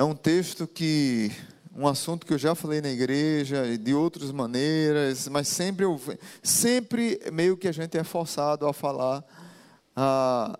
[0.00, 1.30] É um texto que
[1.76, 6.00] um assunto que eu já falei na igreja de outras maneiras, mas sempre eu,
[6.42, 9.22] sempre meio que a gente é forçado a falar
[9.94, 10.58] a,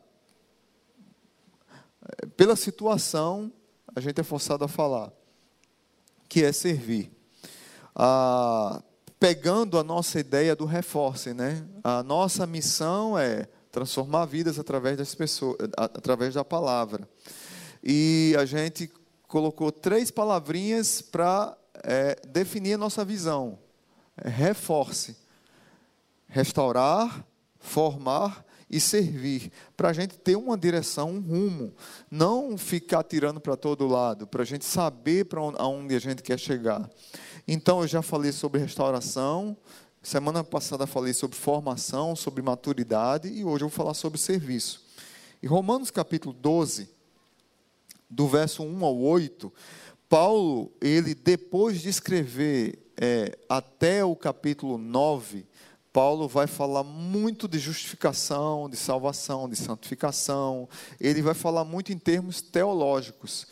[2.37, 3.51] pela situação,
[3.97, 5.11] a gente é forçado a falar
[6.29, 7.11] que é servir.
[7.97, 8.83] Ah,
[9.19, 11.67] pegando a nossa ideia do reforce, né?
[11.83, 17.09] A nossa missão é transformar vidas através das pessoas, através da palavra.
[17.83, 19.00] E a gente
[19.31, 23.59] colocou três palavrinhas para é, definir a nossa visão:
[24.17, 25.17] é, reforce,
[26.27, 27.25] restaurar,
[27.61, 31.73] formar e servir, para a gente ter uma direção, um rumo,
[32.11, 36.39] não ficar tirando para todo lado, para a gente saber para onde a gente quer
[36.39, 36.89] chegar.
[37.47, 39.57] Então, eu já falei sobre restauração,
[40.03, 44.85] semana passada falei sobre formação, sobre maturidade, e hoje eu vou falar sobre serviço.
[45.43, 47.00] Em Romanos capítulo 12,
[48.11, 49.53] do verso 1 ao 8,
[50.09, 55.47] Paulo, ele depois de escrever é, até o capítulo 9,
[55.93, 60.69] Paulo vai falar muito de justificação, de salvação, de santificação.
[61.01, 63.47] Ele vai falar muito em termos teológicos.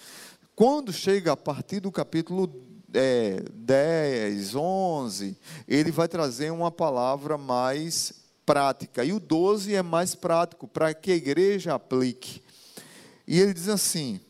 [0.55, 2.53] Quando chega a partir do capítulo
[2.95, 8.13] é, 10, 11, ele vai trazer uma palavra mais
[8.47, 9.05] prática.
[9.05, 12.43] E o 12 é mais prático, para que a igreja aplique.
[13.27, 14.21] E ele diz assim: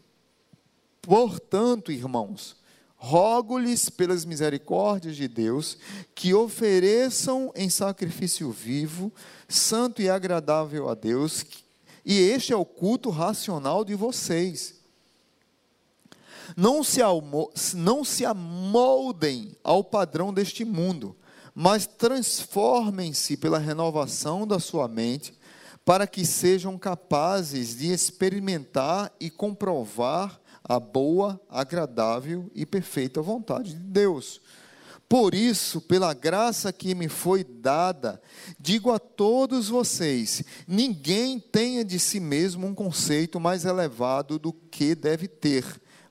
[1.08, 2.54] Portanto, irmãos,
[2.94, 5.78] rogo-lhes pelas misericórdias de Deus
[6.14, 9.10] que ofereçam em sacrifício vivo,
[9.48, 11.46] santo e agradável a Deus,
[12.04, 14.74] e este é o culto racional de vocês.
[16.54, 17.00] Não se,
[17.74, 21.16] não se amoldem ao padrão deste mundo,
[21.54, 25.32] mas transformem-se pela renovação da sua mente,
[25.86, 33.80] para que sejam capazes de experimentar e comprovar a boa, agradável e perfeita vontade de
[33.80, 34.40] Deus.
[35.08, 38.20] Por isso, pela graça que me foi dada,
[38.60, 44.94] digo a todos vocês: ninguém tenha de si mesmo um conceito mais elevado do que
[44.94, 45.64] deve ter,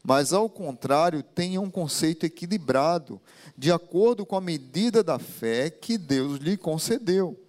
[0.04, 3.22] mas ao contrário, tenha um conceito equilibrado,
[3.56, 7.40] de acordo com a medida da fé que Deus lhe concedeu.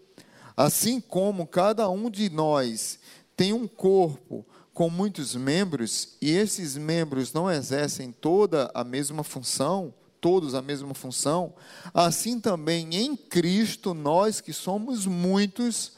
[0.54, 2.98] Assim como cada um de nós
[3.34, 4.44] tem um corpo,
[4.78, 10.94] com muitos membros e esses membros não exercem toda a mesma função, todos a mesma
[10.94, 11.52] função,
[11.92, 15.94] assim também em Cristo nós que somos muitos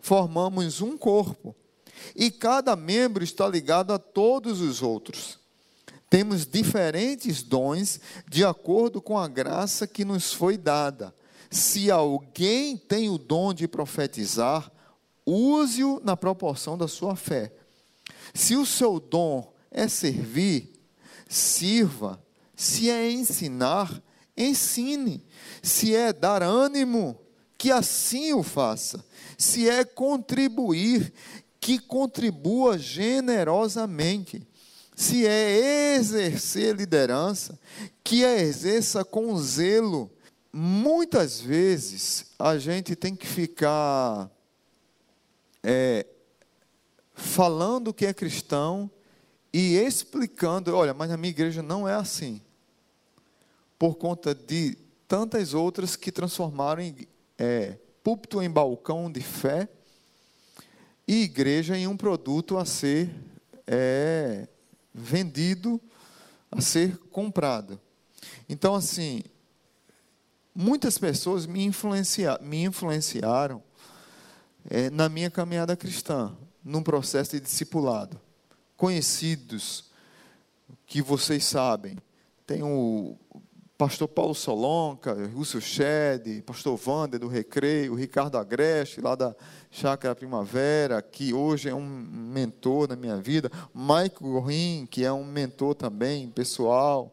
[0.00, 1.54] formamos um corpo.
[2.16, 5.38] E cada membro está ligado a todos os outros.
[6.10, 11.14] Temos diferentes dons de acordo com a graça que nos foi dada.
[11.52, 14.72] Se alguém tem o dom de profetizar,
[15.24, 17.52] use-o na proporção da sua fé.
[18.34, 20.72] Se o seu dom é servir,
[21.28, 22.20] sirva.
[22.56, 24.02] Se é ensinar,
[24.36, 25.24] ensine.
[25.62, 27.18] Se é dar ânimo,
[27.56, 29.04] que assim o faça.
[29.38, 31.12] Se é contribuir,
[31.60, 34.46] que contribua generosamente.
[34.96, 37.58] Se é exercer liderança,
[38.02, 40.10] que a exerça com zelo.
[40.52, 44.30] Muitas vezes a gente tem que ficar
[45.62, 46.06] é,
[47.14, 48.90] falando que é cristão
[49.52, 52.42] e explicando: olha, mas na minha igreja não é assim.
[53.78, 54.76] Por conta de
[55.06, 56.96] tantas outras que transformaram em,
[57.38, 59.68] é, púlpito em balcão de fé
[61.06, 63.14] e igreja em um produto a ser
[63.66, 64.48] é,
[64.92, 65.80] vendido,
[66.50, 67.80] a ser comprado.
[68.48, 69.22] Então, assim,
[70.54, 73.62] muitas pessoas me, influencia, me influenciaram
[74.68, 78.20] é, na minha caminhada cristã num processo de discipulado.
[78.76, 79.90] Conhecidos
[80.86, 81.96] que vocês sabem,
[82.46, 83.16] tem o
[83.76, 89.34] pastor Paulo Solonca, Rússio Shed, pastor Wander do Recreio, Ricardo Agreste, lá da
[89.70, 95.24] Chácara Primavera, que hoje é um mentor na minha vida, Mike Gorin, que é um
[95.24, 97.12] mentor também pessoal,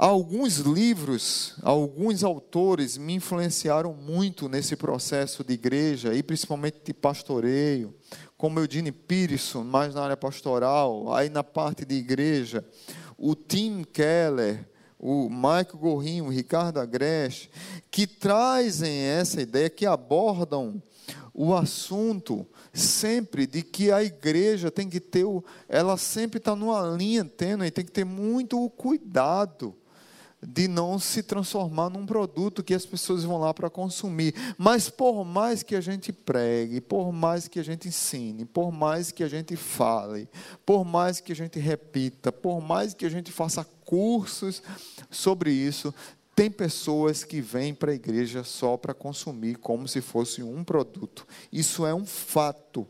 [0.00, 7.92] Alguns livros, alguns autores me influenciaram muito nesse processo de igreja e principalmente de pastoreio,
[8.38, 12.64] como Eudine Peterson, mais na área pastoral, aí na parte de igreja,
[13.18, 14.64] o Tim Keller,
[14.96, 17.50] o Michael Gorrinho, o Ricardo Agreste,
[17.90, 20.80] que trazem essa ideia, que abordam
[21.34, 25.24] o assunto sempre de que a igreja tem que ter,
[25.68, 29.74] ela sempre está numa linha tênue, tem que ter muito cuidado
[30.40, 34.34] de não se transformar num produto que as pessoas vão lá para consumir.
[34.56, 39.10] Mas por mais que a gente pregue, por mais que a gente ensine, por mais
[39.10, 40.28] que a gente fale,
[40.64, 44.62] por mais que a gente repita, por mais que a gente faça cursos
[45.10, 45.92] sobre isso,
[46.36, 51.26] tem pessoas que vêm para a igreja só para consumir como se fosse um produto.
[51.50, 52.86] Isso é um fato.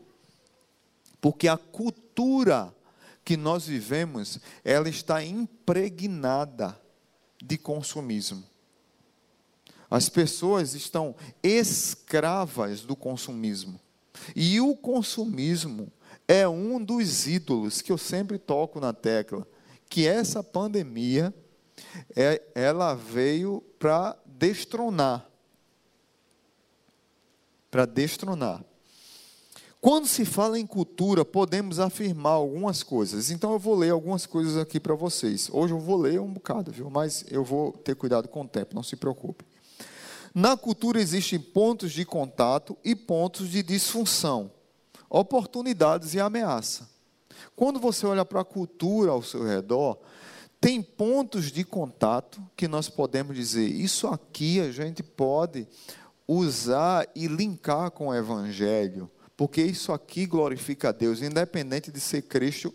[1.18, 2.74] Porque a cultura
[3.24, 6.78] que nós vivemos, ela está impregnada
[7.42, 8.44] de consumismo.
[9.90, 13.80] As pessoas estão escravas do consumismo.
[14.34, 15.90] E o consumismo
[16.26, 19.46] é um dos ídolos que eu sempre toco na tecla,
[19.88, 21.32] que essa pandemia
[22.14, 25.26] é, ela veio para destronar.
[27.70, 28.62] Para destronar.
[29.80, 33.30] Quando se fala em cultura, podemos afirmar algumas coisas.
[33.30, 35.48] Então eu vou ler algumas coisas aqui para vocês.
[35.52, 36.90] Hoje eu vou ler um bocado, viu?
[36.90, 39.44] Mas eu vou ter cuidado com o tempo, não se preocupe.
[40.34, 44.50] Na cultura existem pontos de contato e pontos de disfunção,
[45.08, 46.88] oportunidades e ameaça.
[47.54, 49.96] Quando você olha para a cultura ao seu redor,
[50.60, 55.68] tem pontos de contato que nós podemos dizer, isso aqui a gente pode
[56.26, 59.08] usar e linkar com o evangelho
[59.38, 62.74] porque isso aqui glorifica a Deus, independente de ser Cristo,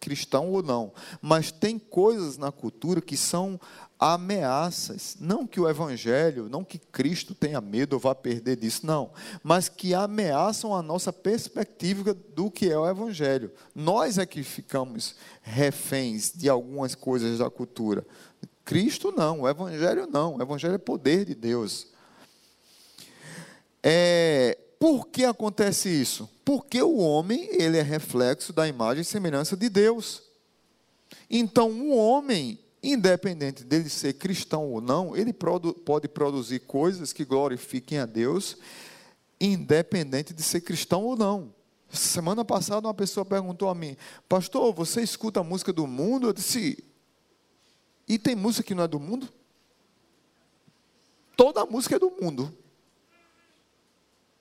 [0.00, 0.92] cristão ou não.
[1.22, 3.60] Mas tem coisas na cultura que são
[3.96, 5.16] ameaças.
[5.20, 9.12] Não que o Evangelho, não que Cristo tenha medo ou vá perder disso, não.
[9.40, 13.52] Mas que ameaçam a nossa perspectiva do que é o Evangelho.
[13.72, 18.04] Nós é que ficamos reféns de algumas coisas da cultura.
[18.64, 20.34] Cristo não, o Evangelho não.
[20.34, 21.86] O Evangelho é poder de Deus.
[23.82, 24.19] É,
[24.90, 26.28] por que acontece isso?
[26.44, 30.20] Porque o homem, ele é reflexo da imagem e semelhança de Deus.
[31.30, 37.24] Então, o homem, independente dele ser cristão ou não, ele produ pode produzir coisas que
[37.24, 38.56] glorifiquem a Deus,
[39.40, 41.54] independente de ser cristão ou não.
[41.88, 43.96] Semana passada, uma pessoa perguntou a mim:
[44.28, 46.26] Pastor, você escuta a música do mundo?
[46.26, 46.82] Eu disse:
[48.08, 49.32] E tem música que não é do mundo?
[51.36, 52.52] Toda música é do mundo.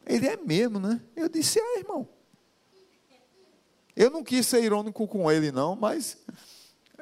[0.10, 1.00] Ele é mesmo, né?
[1.16, 2.10] Eu disse, é, irmão.
[3.96, 6.18] Eu não quis ser irônico com ele, não, mas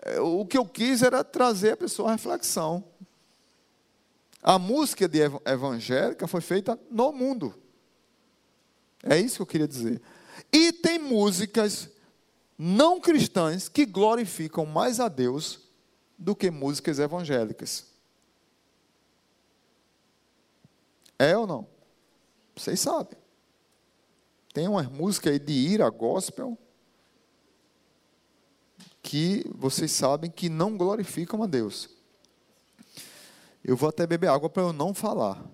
[0.02, 2.84] é, o que eu quis era trazer a pessoa à reflexão.
[4.44, 7.58] A música de evangélica foi feita no mundo.
[9.02, 10.02] É isso que eu queria dizer.
[10.52, 11.90] E tem músicas
[12.58, 15.62] não cristãs que glorificam mais a Deus
[16.18, 17.86] do que músicas evangélicas.
[21.18, 21.77] É ou não?
[22.58, 23.18] Vocês sabem.
[24.52, 26.58] Tem uma música aí de ira gospel
[29.04, 31.88] que vocês sabem que não glorificam a Deus.
[33.64, 35.46] Eu vou até beber água para eu não falar.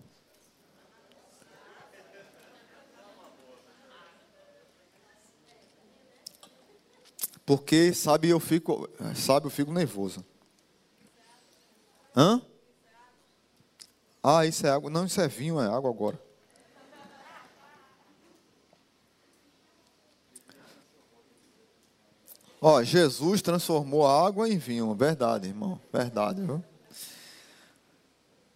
[7.46, 10.24] Porque, sabe, eu fico, sabe, eu fico nervoso.
[12.16, 12.42] Hã?
[14.24, 14.90] Ah, isso é água.
[14.90, 16.33] Não, isso é vinho, é água agora.
[22.66, 26.64] Ó, Jesus transformou água em vinho, verdade, irmão, verdade, viu?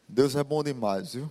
[0.08, 1.30] Deus é bom demais, viu?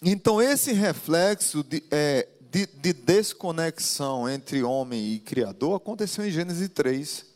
[0.00, 6.68] Então, esse reflexo de, é, de, de, desconexão entre homem e Criador aconteceu em Gênesis
[6.68, 7.26] 3.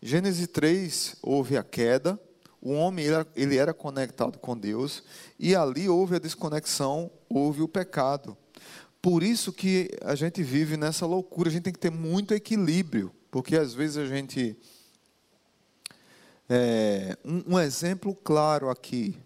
[0.00, 2.18] Gênesis 3 houve a queda,
[2.62, 5.02] o homem ele era, ele era conectado com Deus,
[5.38, 8.38] e ali houve a desconexão, houve o pecado.
[9.02, 13.12] Por isso que a gente vive nessa loucura, a gente tem que ter muito equilíbrio.
[13.30, 14.56] Porque às vezes a gente.
[16.48, 19.18] É, um, um exemplo claro aqui.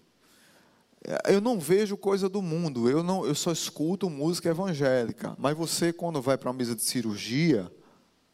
[1.26, 5.34] Eu não vejo coisa do mundo, eu, não, eu só escuto música evangélica.
[5.38, 7.72] Mas você, quando vai para uma mesa de cirurgia,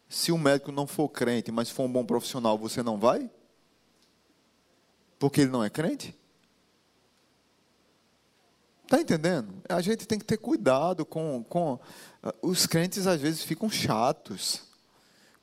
[0.08, 3.30] se o médico não for crente, mas for um bom profissional, você não vai?
[5.18, 6.16] Porque ele não é crente?
[8.85, 9.52] Está entendendo?
[9.68, 11.78] A gente tem que ter cuidado com, com.
[12.40, 14.62] Os crentes às vezes ficam chatos.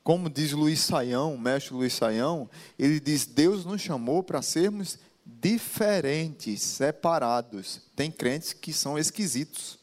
[0.04, 6.60] Como diz Luiz Saião, mestre Luiz Saião, ele diz: Deus nos chamou para sermos diferentes,
[6.60, 7.80] separados.
[7.96, 9.78] Tem crentes que são esquisitos.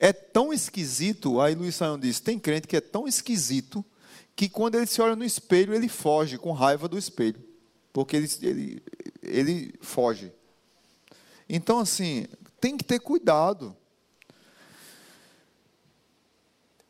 [0.00, 3.84] É tão esquisito, aí Luiz Saião diz: tem crente que é tão esquisito
[4.34, 7.44] que quando ele se olha no espelho, ele foge com raiva do espelho,
[7.92, 8.82] porque ele, ele,
[9.22, 10.32] ele foge.
[11.46, 12.26] Então, assim,
[12.58, 13.76] tem que ter cuidado.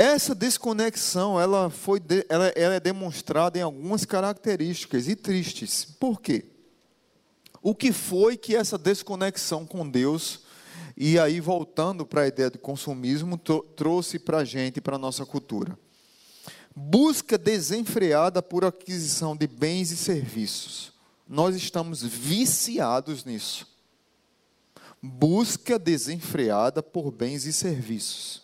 [0.03, 5.85] Essa desconexão, ela, foi de, ela, ela é demonstrada em algumas características e tristes.
[5.85, 6.45] Por quê?
[7.63, 10.41] O que foi que essa desconexão com Deus,
[10.97, 15.25] e aí voltando para a ideia de consumismo, trouxe para a gente, para a nossa
[15.25, 15.79] cultura?
[16.75, 20.93] Busca desenfreada por aquisição de bens e serviços.
[21.29, 23.69] Nós estamos viciados nisso.
[25.01, 28.42] Busca desenfreada por bens e serviços.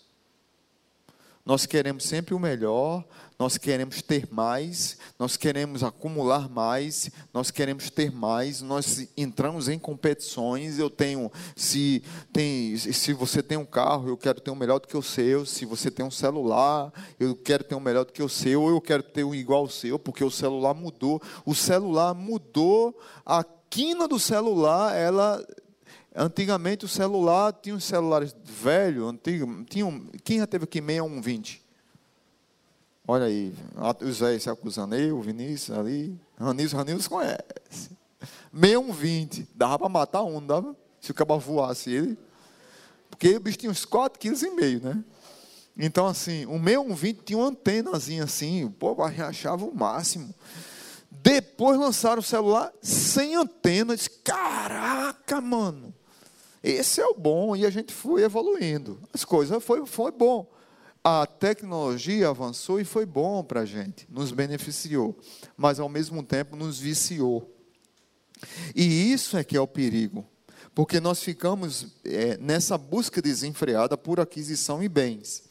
[1.48, 3.02] Nós queremos sempre o melhor,
[3.38, 9.78] nós queremos ter mais, nós queremos acumular mais, nós queremos ter mais, nós entramos em
[9.78, 10.78] competições.
[10.78, 12.02] Eu tenho, se,
[12.34, 15.46] tem, se você tem um carro, eu quero ter um melhor do que o seu.
[15.46, 18.68] Se você tem um celular, eu quero ter um melhor do que o seu, ou
[18.68, 21.18] eu quero ter um igual ao seu, porque o celular mudou.
[21.46, 25.42] O celular mudou, a quina do celular, ela
[26.20, 31.64] Antigamente o celular tinha uns celulares velhos, antigo, tinha um, quem já teve aqui 6120?
[33.06, 33.54] Olha aí,
[34.02, 37.90] o Zé se acusando aí, o Vinícius ali, Ranilson, Ranilson conhece.
[38.52, 40.76] 6120, dava para matar um, dava?
[41.00, 42.18] Se o cabo voasse ele.
[43.08, 45.04] Porque o bicho tinha uns 4,5 kg, né?
[45.78, 50.34] Então, assim, o 6120 tinha uma antenazinha assim, o povo achava o máximo.
[51.08, 53.94] Depois lançaram o celular sem antena.
[53.94, 55.94] Disse, caraca, mano.
[56.70, 59.00] Esse é o bom, e a gente foi evoluindo.
[59.10, 60.46] As coisas foi, foi bom.
[61.02, 65.18] A tecnologia avançou e foi bom para a gente, nos beneficiou,
[65.56, 67.50] mas ao mesmo tempo nos viciou.
[68.76, 70.26] E isso é que é o perigo,
[70.74, 75.44] porque nós ficamos é, nessa busca desenfreada por aquisição e bens.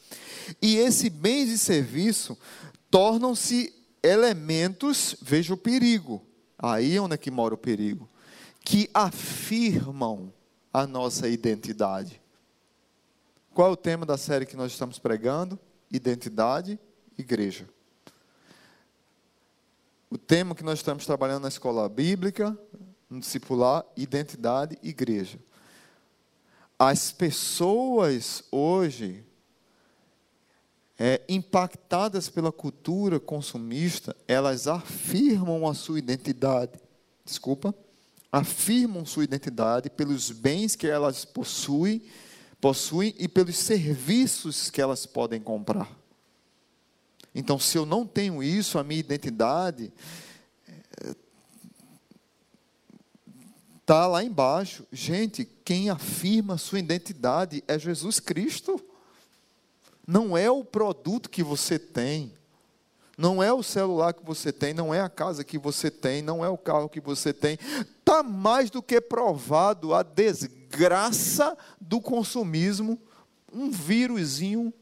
[0.62, 2.38] E esse bens e serviço
[2.88, 6.24] tornam-se elementos, veja o perigo,
[6.56, 8.08] aí é onde é que mora o perigo,
[8.64, 10.32] que afirmam
[10.80, 12.20] a nossa identidade.
[13.52, 15.58] Qual é o tema da série que nós estamos pregando?
[15.90, 16.78] Identidade,
[17.16, 17.68] igreja.
[20.08, 22.56] O tema que nós estamos trabalhando na escola bíblica,
[23.10, 25.40] no discipular, identidade, igreja.
[26.78, 29.24] As pessoas hoje,
[30.96, 36.78] é, impactadas pela cultura consumista, elas afirmam a sua identidade.
[37.24, 37.74] Desculpa
[38.30, 42.02] afirmam sua identidade pelos bens que elas possuem,
[42.60, 45.90] possuem e pelos serviços que elas podem comprar.
[47.34, 49.92] Então, se eu não tenho isso, a minha identidade
[53.80, 54.86] está lá embaixo.
[54.92, 58.78] Gente, quem afirma sua identidade é Jesus Cristo.
[60.06, 62.32] Não é o produto que você tem,
[63.16, 66.44] não é o celular que você tem, não é a casa que você tem, não
[66.44, 67.58] é o carro que você tem.
[68.08, 72.98] Está mais do que provado a desgraça do consumismo,
[73.52, 74.72] um vírusinho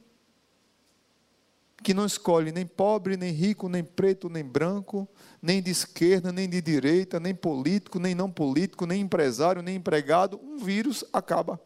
[1.83, 5.09] que não escolhe nem pobre, nem rico, nem preto, nem branco,
[5.43, 10.41] nem de esquerda, nem de direita, nem político, nem não político, nem empresário, nem empregado.
[10.41, 11.61] Um vírus acaba.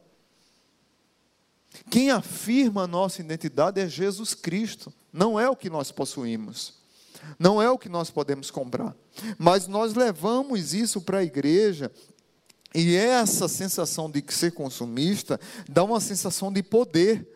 [1.91, 6.80] Quem afirma a nossa identidade é Jesus Cristo, não é o que nós possuímos,
[7.39, 8.95] não é o que nós podemos comprar,
[9.39, 11.91] mas nós levamos isso para a igreja
[12.75, 17.27] e essa sensação de ser consumista dá uma sensação de poder.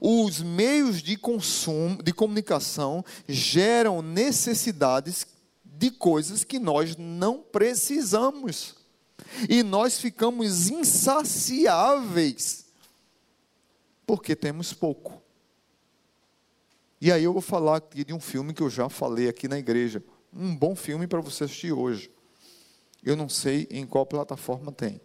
[0.00, 5.26] Os meios de consumo, de comunicação, geram necessidades
[5.62, 8.76] de coisas que nós não precisamos.
[9.48, 12.64] E nós ficamos insaciáveis
[14.06, 15.23] porque temos pouco.
[17.04, 19.58] E aí eu vou falar aqui de um filme que eu já falei aqui na
[19.58, 20.02] igreja.
[20.32, 22.10] Um bom filme para você assistir hoje.
[23.02, 24.98] Eu não sei em qual plataforma tem.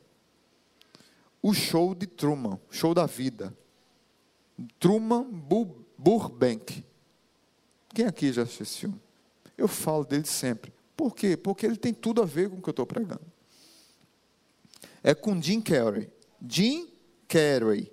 [1.42, 3.54] O Show de Truman, Show da Vida.
[4.80, 5.26] Truman
[5.98, 6.86] Burbank.
[7.94, 9.02] Quem aqui já assistiu esse filme?
[9.58, 10.72] Eu falo dele sempre.
[10.96, 11.36] Por quê?
[11.36, 13.28] Porque ele tem tudo a ver com o que eu estou pregando.
[15.04, 16.10] É com Jim Carrey.
[16.48, 16.94] Jim
[17.28, 17.92] Carrey.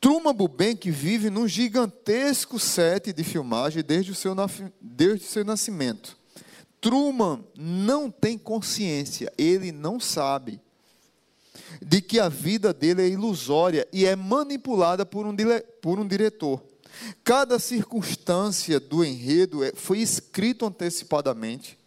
[0.00, 4.34] Truman Burbank vive num gigantesco set de filmagem desde o seu,
[4.80, 6.16] desde o seu nascimento.
[6.80, 10.60] Truman não tem consciência, ele não sabe
[11.80, 15.34] de que a vida dele é ilusória e é manipulada por um,
[15.80, 16.62] por um diretor.
[17.24, 21.78] Cada circunstância do enredo é, foi escrito antecipadamente.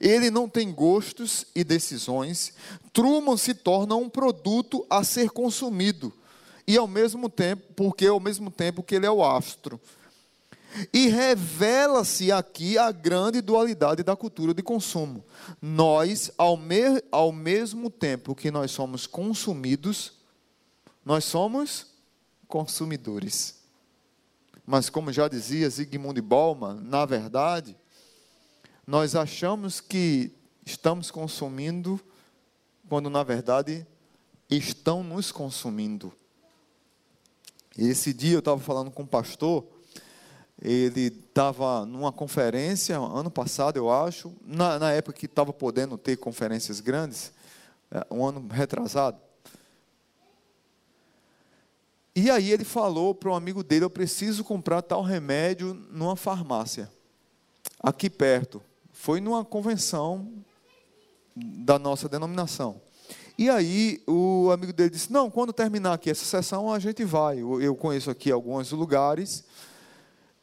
[0.00, 2.54] Ele não tem gostos e decisões.
[2.92, 6.12] Truman se torna um produto a ser consumido
[6.66, 9.80] e ao mesmo tempo, porque ao mesmo tempo que ele é o astro.
[10.92, 15.24] E revela-se aqui a grande dualidade da cultura de consumo.
[15.62, 20.14] Nós, ao, me, ao mesmo tempo que nós somos consumidos,
[21.04, 21.86] nós somos
[22.48, 23.62] consumidores.
[24.66, 27.76] Mas, como já dizia Zygmunt Bauman, na verdade,
[28.86, 30.32] nós achamos que
[30.64, 32.00] estamos consumindo,
[32.88, 33.86] quando na verdade
[34.50, 36.12] estão nos consumindo.
[37.76, 39.66] Esse dia eu estava falando com um pastor,
[40.62, 46.16] ele estava numa conferência, ano passado eu acho, na, na época que estava podendo ter
[46.16, 47.32] conferências grandes,
[47.90, 49.18] é, um ano retrasado.
[52.14, 56.88] E aí ele falou para um amigo dele: Eu preciso comprar tal remédio numa farmácia,
[57.80, 58.62] aqui perto.
[58.92, 60.32] Foi numa convenção
[61.34, 62.80] da nossa denominação.
[63.36, 67.38] E aí o amigo dele disse: Não, quando terminar aqui essa sessão, a gente vai.
[67.38, 69.44] Eu conheço aqui alguns lugares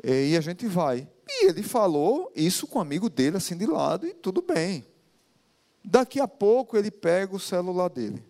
[0.04, 1.08] e a gente vai.
[1.28, 4.86] E ele falou isso com o amigo dele, assim de lado, e tudo bem.
[5.84, 8.24] Daqui a pouco ele pega o celular dele.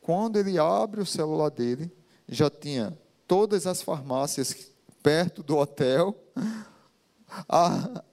[0.00, 1.92] Quando ele abre o celular dele,
[2.28, 2.98] já tinha
[3.28, 4.72] todas as farmácias
[5.02, 6.16] perto do hotel.
[7.48, 8.04] A,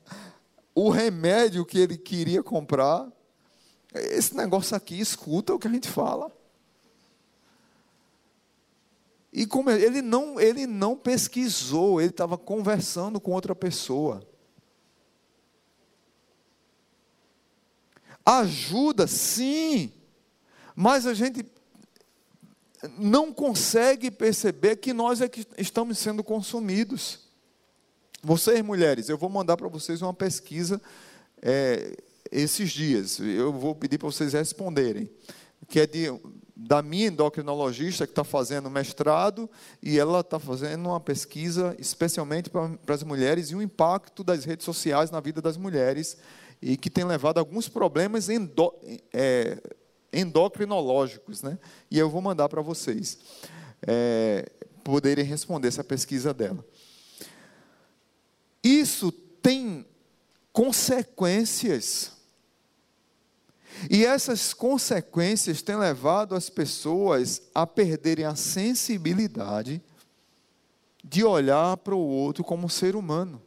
[0.73, 3.07] o remédio que ele queria comprar
[3.93, 6.31] esse negócio aqui, escuta o que a gente fala.
[9.33, 14.25] E como ele não, ele não pesquisou, ele estava conversando com outra pessoa.
[18.25, 19.91] Ajuda, sim,
[20.75, 21.45] mas a gente
[22.97, 27.19] não consegue perceber que nós é que estamos sendo consumidos.
[28.21, 30.81] Vocês, mulheres, eu vou mandar para vocês uma pesquisa
[31.41, 31.95] é,
[32.31, 33.19] esses dias.
[33.19, 35.09] Eu vou pedir para vocês responderem.
[35.67, 36.07] Que é de,
[36.55, 39.49] da minha endocrinologista que está fazendo mestrado
[39.81, 44.65] e ela está fazendo uma pesquisa especialmente para, as mulheres e o impacto das redes
[44.65, 46.17] sociais na vida das mulheres
[46.61, 48.73] e que tem levado a alguns problemas endo,
[49.13, 49.57] é,
[50.13, 51.57] endocrinológicos, né?
[51.89, 53.17] E eu vou mandar para vocês
[53.81, 54.47] é,
[54.83, 56.63] poderem responder essa pesquisa dela.
[58.63, 59.85] Isso tem
[60.51, 62.11] consequências.
[63.89, 69.81] E essas consequências têm levado as pessoas a perderem a sensibilidade
[71.03, 73.41] de olhar para o outro como um ser humano,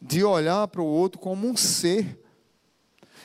[0.00, 2.21] de olhar para o outro como um ser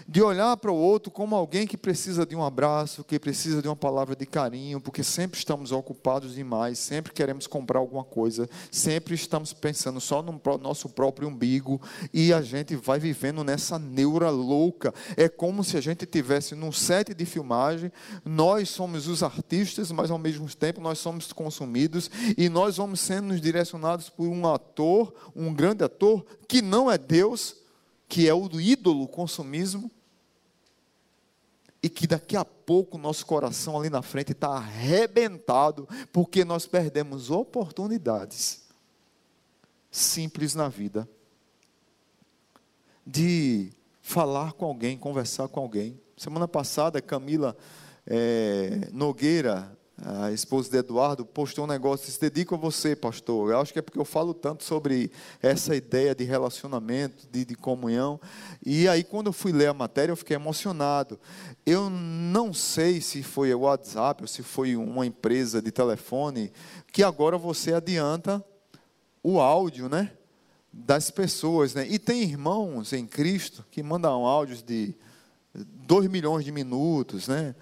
[0.07, 3.67] de olhar para o outro como alguém que precisa de um abraço, que precisa de
[3.67, 9.15] uma palavra de carinho, porque sempre estamos ocupados demais, sempre queremos comprar alguma coisa, sempre
[9.15, 11.81] estamos pensando só no nosso próprio umbigo
[12.13, 14.93] e a gente vai vivendo nessa neura louca.
[15.17, 17.91] É como se a gente tivesse num set de filmagem,
[18.23, 23.37] nós somos os artistas, mas ao mesmo tempo nós somos consumidos e nós vamos sendo
[23.37, 27.57] direcionados por um ator, um grande ator que não é Deus,
[28.07, 29.91] que é o do ídolo consumismo,
[31.87, 37.31] e que daqui a pouco nosso coração ali na frente está arrebentado, porque nós perdemos
[37.31, 38.67] oportunidades
[39.89, 41.07] simples na vida
[43.05, 43.71] de
[44.01, 45.97] falar com alguém, conversar com alguém.
[46.17, 47.55] Semana passada, Camila
[48.05, 53.51] é, Nogueira a esposa de Eduardo postou um negócio, disse, dedico a você, pastor.
[53.51, 57.55] Eu acho que é porque eu falo tanto sobre essa ideia de relacionamento, de, de,
[57.55, 58.19] comunhão.
[58.63, 61.19] E aí, quando eu fui ler a matéria, eu fiquei emocionado.
[61.65, 66.51] Eu não sei se foi o WhatsApp ou se foi uma empresa de telefone,
[66.91, 68.43] que agora você adianta
[69.23, 70.11] o áudio, né?
[70.71, 71.87] Das pessoas, né?
[71.89, 74.95] E tem irmãos em Cristo que mandam áudios de
[75.55, 77.55] 2 milhões de minutos, né?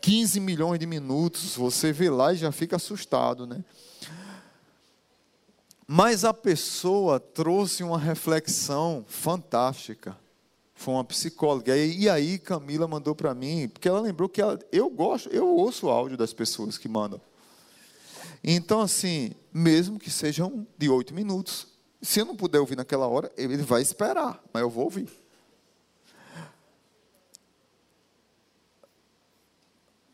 [0.00, 3.64] 15 milhões de minutos, você vê lá e já fica assustado, né?
[5.86, 10.16] Mas a pessoa trouxe uma reflexão fantástica.
[10.74, 11.76] Foi uma psicóloga.
[11.76, 15.86] E aí Camila mandou para mim, porque ela lembrou que ela, eu gosto, eu ouço
[15.86, 17.20] o áudio das pessoas que mandam.
[18.44, 21.66] Então, assim, mesmo que sejam de oito minutos,
[22.00, 25.08] se eu não puder ouvir naquela hora, ele vai esperar, mas eu vou ouvir.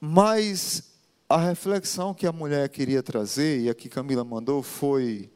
[0.07, 0.93] Mas
[1.27, 5.33] a reflexão que a mulher queria trazer, e aqui Camila mandou, foi: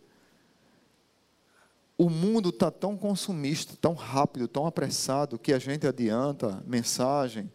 [1.96, 7.50] o mundo está tão consumista, tão rápido, tão apressado, que a gente adianta mensagem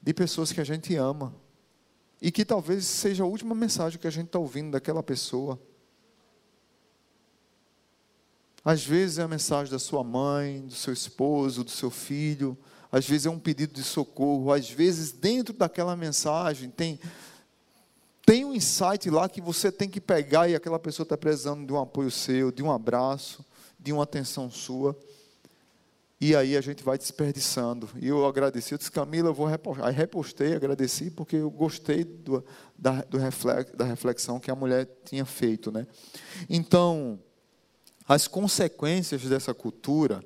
[0.00, 1.34] de pessoas que a gente ama.
[2.20, 5.60] E que talvez seja a última mensagem que a gente está ouvindo daquela pessoa.
[8.64, 12.56] Às vezes é a mensagem da sua mãe, do seu esposo, do seu filho,
[12.92, 17.00] às vezes é um pedido de socorro, às vezes dentro daquela mensagem tem
[18.24, 21.72] tem um insight lá que você tem que pegar e aquela pessoa está precisando de
[21.72, 23.44] um apoio seu, de um abraço,
[23.78, 24.96] de uma atenção sua.
[26.20, 27.90] e aí a gente vai desperdiçando.
[27.96, 29.88] E eu agradeci, eu disse, Camila, eu vou repostar.
[29.88, 32.44] Aí repostei, agradeci, porque eu gostei do,
[32.78, 35.72] da, do reflex, da reflexão que a mulher tinha feito.
[35.72, 35.84] Né?
[36.48, 37.18] Então,
[38.06, 40.24] as consequências dessa cultura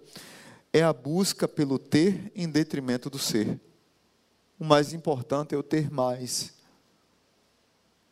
[0.76, 3.58] é a busca pelo ter em detrimento do ser.
[4.58, 6.52] O mais importante é eu ter mais,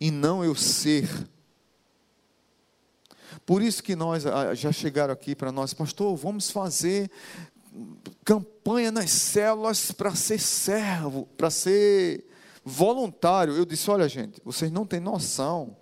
[0.00, 1.06] e não eu ser.
[3.44, 7.10] Por isso que nós ah, já chegaram aqui para nós, pastor, vamos fazer
[8.24, 12.26] campanha nas células para ser servo, para ser
[12.64, 13.54] voluntário.
[13.54, 15.76] Eu disse: olha, gente, vocês não têm noção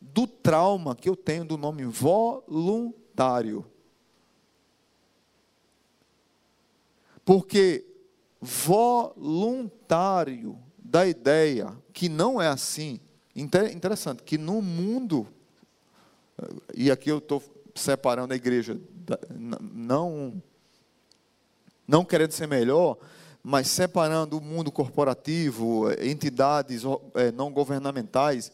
[0.00, 3.64] do trauma que eu tenho do nome voluntário.
[7.24, 7.84] Porque
[8.40, 13.00] voluntário da ideia que não é assim.
[13.34, 15.26] Interessante, que no mundo,
[16.74, 17.42] e aqui eu estou
[17.74, 18.78] separando a igreja,
[19.72, 20.40] não
[21.86, 22.96] não querendo ser melhor,
[23.42, 26.82] mas separando o mundo corporativo, entidades
[27.14, 28.50] é, não governamentais,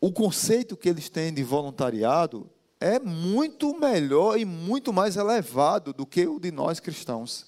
[0.00, 2.48] o conceito que eles têm de voluntariado
[2.80, 7.46] é muito melhor e muito mais elevado do que o de nós cristãos.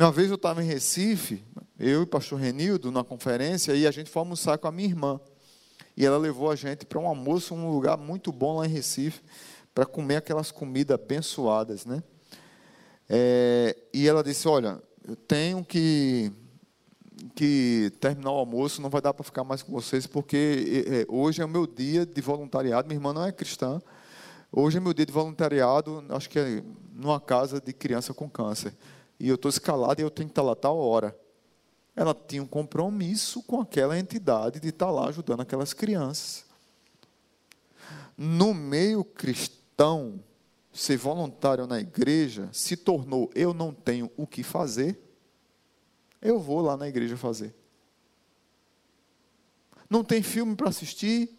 [0.00, 1.44] Uma vez eu estava em Recife,
[1.78, 4.88] eu e o pastor Renildo, na conferência, e a gente foi almoçar com a minha
[4.88, 5.20] irmã.
[5.94, 9.20] E ela levou a gente para um almoço, um lugar muito bom lá em Recife
[9.74, 12.02] para comer aquelas comidas abençoadas, né?
[13.10, 16.32] É, e ela disse: Olha, eu tenho que,
[17.34, 21.42] que terminar o almoço, não vai dar para ficar mais com vocês, porque é, hoje
[21.42, 22.88] é o meu dia de voluntariado.
[22.88, 23.82] Minha irmã não é cristã.
[24.50, 26.62] Hoje é meu dia de voluntariado, acho que é
[26.94, 28.72] numa casa de criança com câncer.
[29.20, 31.14] E eu estou escalado e eu tenho que estar lá tal hora.
[31.94, 36.46] Ela tinha um compromisso com aquela entidade de estar lá ajudando aquelas crianças.
[38.16, 40.18] No meio cristão,
[40.72, 44.98] ser voluntário na igreja se tornou eu não tenho o que fazer,
[46.22, 47.54] eu vou lá na igreja fazer.
[49.88, 51.38] Não tem filme para assistir,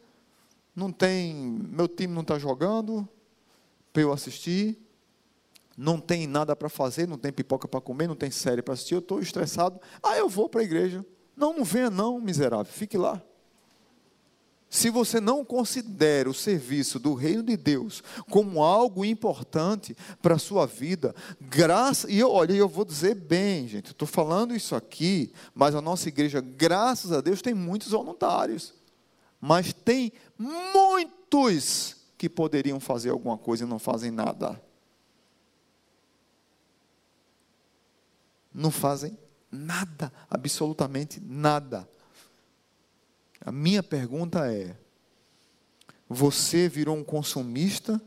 [0.75, 3.07] não tem, meu time não está jogando
[3.91, 4.77] para eu assistir,
[5.77, 8.95] não tem nada para fazer, não tem pipoca para comer, não tem série para assistir,
[8.95, 11.05] eu estou estressado, ah, eu vou para a igreja.
[11.35, 13.21] Não, não venha não, miserável, fique lá.
[14.69, 20.39] Se você não considera o serviço do reino de Deus como algo importante para a
[20.39, 25.33] sua vida, graça, e eu, olha, eu vou dizer bem, gente, estou falando isso aqui,
[25.53, 28.73] mas a nossa igreja, graças a Deus, tem muitos voluntários,
[29.41, 34.61] mas tem muitos que poderiam fazer alguma coisa e não fazem nada.
[38.53, 39.17] Não fazem
[39.51, 41.87] nada, absolutamente nada.
[43.43, 44.75] A minha pergunta é:
[46.07, 48.01] você virou um consumista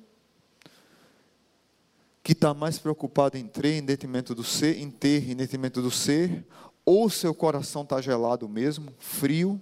[2.23, 5.91] que está mais preocupado em ter em detrimento do ser, em ter em detrimento do
[5.91, 6.47] ser,
[6.85, 9.61] ou seu coração está gelado mesmo, frio?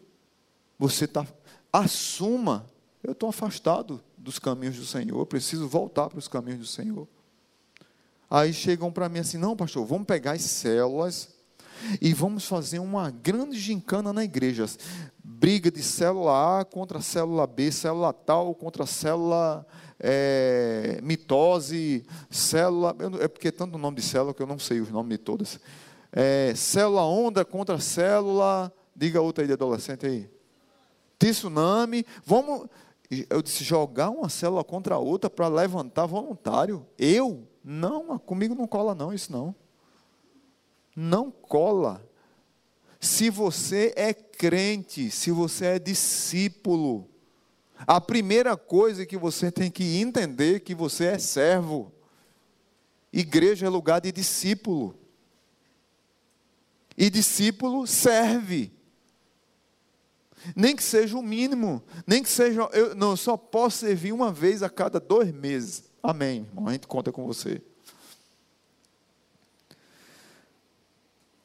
[0.79, 1.27] Você está
[1.73, 2.66] assuma,
[3.03, 7.09] eu estou afastado dos caminhos do Senhor, preciso voltar para os caminhos do Senhor.
[8.35, 11.29] Aí chegam para mim assim, não, pastor, vamos pegar as células
[12.01, 14.64] e vamos fazer uma grande gincana na igreja.
[15.23, 19.66] Briga de célula A contra célula B, célula tal contra célula
[20.01, 22.97] é, mitose, célula.
[23.21, 25.61] É porque é tanto nome de célula que eu não sei os nomes de todas.
[26.11, 28.73] É, célula onda contra célula.
[28.97, 30.31] Diga outra aí de adolescente aí.
[31.18, 32.07] Tsunami.
[32.25, 32.66] Vamos.
[33.29, 36.87] Eu disse, jogar uma célula contra a outra para levantar voluntário.
[36.98, 37.46] Eu?
[37.62, 39.55] Não, comigo não cola não, isso não
[40.94, 42.07] não cola.
[43.01, 47.09] Se você é crente, se você é discípulo,
[47.79, 51.92] a primeira coisa que você tem que entender é que você é servo.
[53.12, 54.96] Igreja é lugar de discípulo.
[56.96, 58.72] E discípulo serve.
[60.57, 62.68] Nem que seja o mínimo, nem que seja.
[62.72, 65.85] Eu não eu só posso servir uma vez a cada dois meses.
[66.02, 66.68] Amém, irmão.
[66.68, 67.62] A gente conta com você.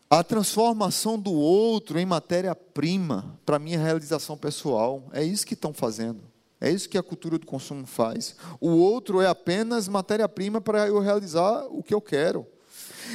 [0.10, 5.04] A transformação do outro em matéria-prima para minha realização pessoal.
[5.12, 6.22] É isso que estão fazendo.
[6.60, 8.36] É isso que a cultura do consumo faz.
[8.60, 12.48] O outro é apenas matéria-prima para eu realizar o que eu quero.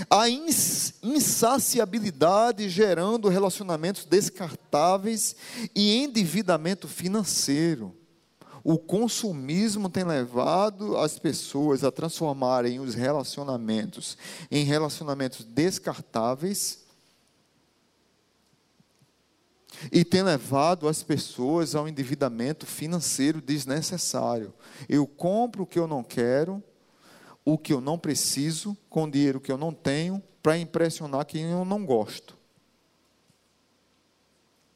[0.09, 5.35] A insaciabilidade gerando relacionamentos descartáveis
[5.75, 7.97] e endividamento financeiro.
[8.65, 14.17] O consumismo tem levado as pessoas a transformarem os relacionamentos
[14.51, 16.83] em relacionamentos descartáveis
[19.91, 24.55] e tem levado as pessoas ao endividamento financeiro desnecessário.
[24.89, 26.63] Eu compro o que eu não quero,
[27.45, 31.65] o que eu não preciso com dinheiro que eu não tenho para impressionar quem eu
[31.65, 32.37] não gosto.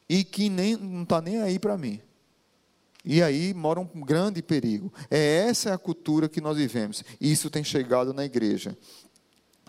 [0.09, 2.01] E que nem, não está nem aí para mim.
[3.03, 4.91] E aí mora um grande perigo.
[5.09, 7.03] É essa a cultura que nós vivemos.
[7.19, 8.77] E isso tem chegado na igreja.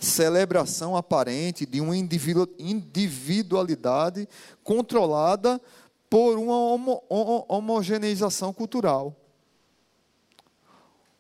[0.01, 4.29] Celebração aparente de uma individualidade
[4.63, 5.61] controlada
[6.09, 7.03] por uma homo,
[7.49, 9.17] homogeneização cultural.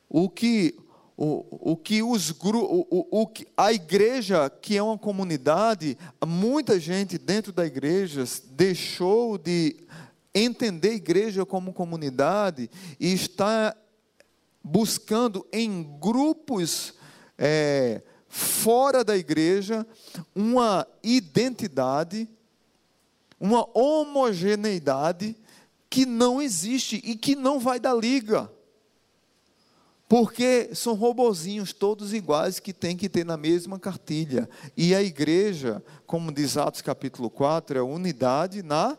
[0.08, 0.78] O que
[1.20, 7.18] o, o que os o, o, o, a igreja, que é uma comunidade, muita gente
[7.18, 9.74] dentro da igreja deixou de
[10.32, 13.76] entender a igreja como comunidade e está
[14.62, 16.94] buscando em grupos
[17.36, 19.84] é, fora da igreja
[20.32, 22.28] uma identidade,
[23.40, 25.34] uma homogeneidade
[25.90, 28.48] que não existe e que não vai dar liga.
[30.08, 34.48] Porque são robozinhos todos iguais que tem que ter na mesma cartilha.
[34.74, 38.96] E a igreja, como diz Atos capítulo 4, é unidade na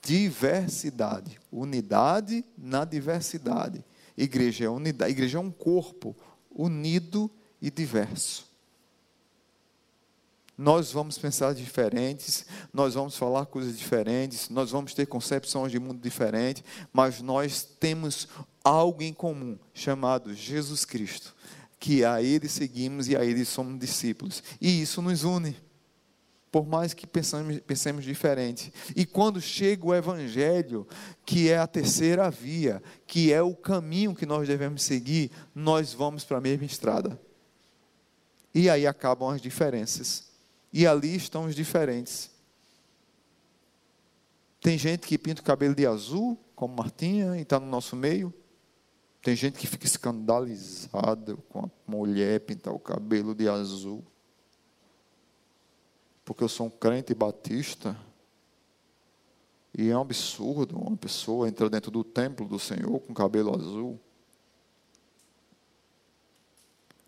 [0.00, 1.40] diversidade.
[1.50, 3.84] Unidade na diversidade.
[4.16, 6.14] Igreja é unidade, igreja é um corpo
[6.54, 7.28] unido
[7.60, 8.46] e diverso.
[10.56, 16.00] Nós vamos pensar diferentes, nós vamos falar coisas diferentes, nós vamos ter concepções de mundo
[16.00, 18.28] diferentes, mas nós temos
[18.64, 21.36] algo em comum chamado Jesus Cristo,
[21.78, 24.42] que a Ele seguimos e a Ele somos discípulos.
[24.58, 25.54] E isso nos une,
[26.50, 28.72] por mais que pensamos, pensemos diferente.
[28.96, 30.88] E quando chega o Evangelho,
[31.26, 36.24] que é a terceira via, que é o caminho que nós devemos seguir, nós vamos
[36.24, 37.20] para a mesma estrada.
[38.54, 40.32] E aí acabam as diferenças
[40.72, 42.30] e ali estão os diferentes.
[44.60, 48.32] Tem gente que pinta o cabelo de azul, como Martinha, e está no nosso meio.
[49.24, 54.04] Tem gente que fica escandalizada com a mulher pintar o cabelo de azul.
[56.26, 57.96] Porque eu sou um crente batista.
[59.76, 63.98] E é um absurdo uma pessoa entrar dentro do templo do Senhor com cabelo azul.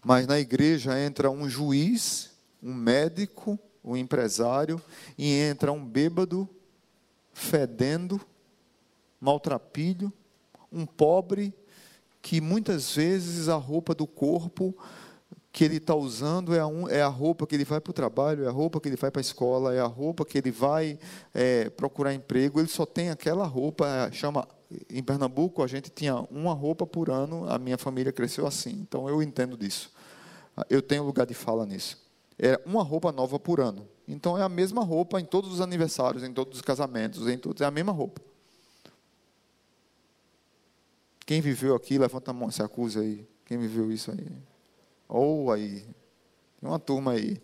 [0.02, 4.80] Mas na igreja entra um juiz um médico, um empresário,
[5.16, 6.48] e entra um bêbado,
[7.32, 8.20] fedendo,
[9.20, 10.10] maltrapilho,
[10.72, 11.54] um pobre,
[12.26, 14.76] que muitas vezes a roupa do corpo
[15.52, 17.94] que ele está usando é a, um, é a, roupa que ele vai para o
[17.94, 20.50] trabalho, é a roupa que ele vai para a escola, é a roupa que ele
[20.50, 20.98] vai
[21.32, 22.58] é, procurar emprego.
[22.58, 24.44] Ele só tem aquela roupa, é, chama.
[24.90, 29.08] Em Pernambuco a gente tinha uma roupa por ano, a minha família cresceu assim, então
[29.08, 29.92] eu entendo disso.
[30.68, 32.04] Eu tenho lugar de fala nisso
[32.38, 33.88] é uma roupa nova por ano.
[34.06, 37.62] Então é a mesma roupa em todos os aniversários, em todos os casamentos, em todos,
[37.62, 38.20] é a mesma roupa.
[41.26, 43.26] Quem viveu aqui, levanta a mão, se acusa aí.
[43.44, 44.30] Quem viveu isso aí?
[45.08, 45.80] Ou oh, aí.
[46.60, 47.42] Tem uma turma aí.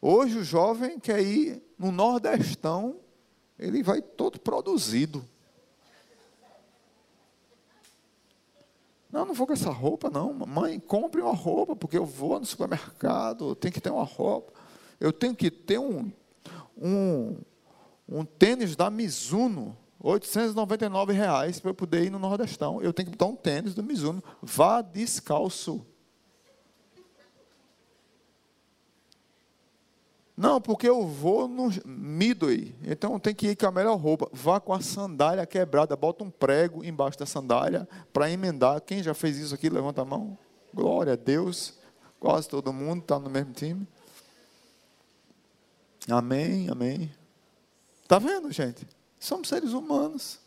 [0.00, 2.96] Hoje o jovem quer ir no Nordestão,
[3.58, 5.24] ele vai todo produzido.
[9.10, 10.32] Não, não vou com essa roupa, não.
[10.32, 14.52] Mãe, compre uma roupa, porque eu vou no supermercado, tem que ter uma roupa.
[15.00, 16.10] Eu tenho que ter um,
[16.80, 17.36] um,
[18.08, 22.80] um tênis da Mizuno, 899 reais, para eu poder ir no Nordestão.
[22.80, 24.22] Eu tenho que botar um tênis do Mizuno.
[24.42, 25.86] Vá descalço.
[30.34, 34.26] Não, porque eu vou no Midway, então tem que ir com a melhor roupa.
[34.32, 38.80] Vá com a sandália quebrada, bota um prego embaixo da sandália para emendar.
[38.80, 40.38] Quem já fez isso aqui, levanta a mão.
[40.72, 41.74] Glória a Deus.
[42.18, 43.86] Quase todo mundo está no mesmo time.
[46.08, 47.12] Amém, amém.
[48.02, 48.86] Está vendo, gente?
[49.20, 50.40] Somos seres humanos.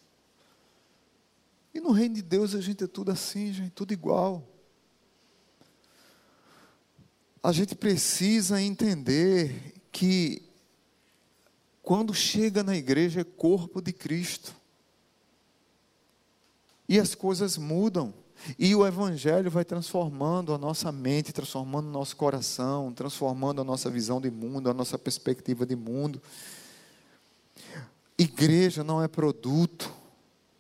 [1.73, 4.43] E no reino de Deus a gente é tudo assim, gente, tudo igual.
[7.41, 10.41] A gente precisa entender que
[11.83, 14.55] quando chega na igreja é corpo de Cristo.
[16.89, 18.13] E as coisas mudam.
[18.57, 23.89] E o Evangelho vai transformando a nossa mente, transformando o nosso coração, transformando a nossa
[23.89, 26.21] visão de mundo, a nossa perspectiva de mundo.
[28.23, 29.93] Igreja não é produto,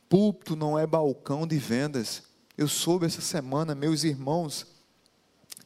[0.09, 2.23] púlpito não é balcão de vendas.
[2.57, 4.67] Eu soube essa semana, meus irmãos,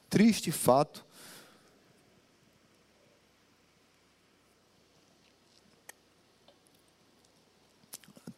[0.09, 1.03] triste fato,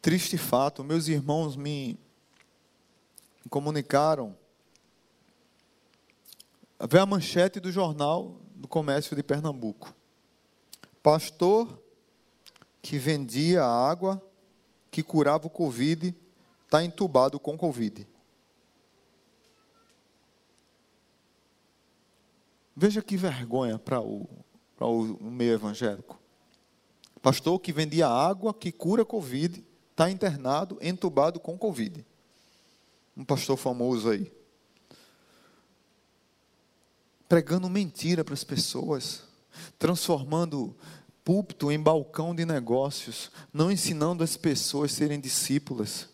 [0.02, 2.00] triste fato, meus irmãos me
[3.50, 4.36] comunicaram.
[6.90, 9.94] Vê a manchete do jornal do comércio de Pernambuco.
[11.04, 11.79] Pastor
[12.82, 14.22] que vendia água
[14.92, 16.16] que curava o Covid
[16.66, 18.08] está entubado com Covid.
[22.76, 24.28] Veja que vergonha para o,
[24.80, 26.18] o meio evangélico.
[27.22, 32.06] Pastor que vendia água que cura Covid, está internado, entubado com Covid.
[33.18, 34.32] Um pastor famoso aí.
[37.28, 39.24] Pregando mentira para as pessoas,
[39.78, 40.74] transformando
[41.30, 46.10] púlpito em balcão de negócios, não ensinando as pessoas a serem discípulas,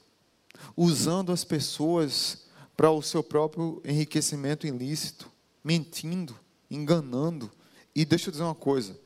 [0.76, 5.32] usando as pessoas para o seu próprio enriquecimento ilícito,
[5.64, 6.38] mentindo,
[6.70, 7.50] enganando.
[7.96, 9.00] E deixa eu dizer uma coisa: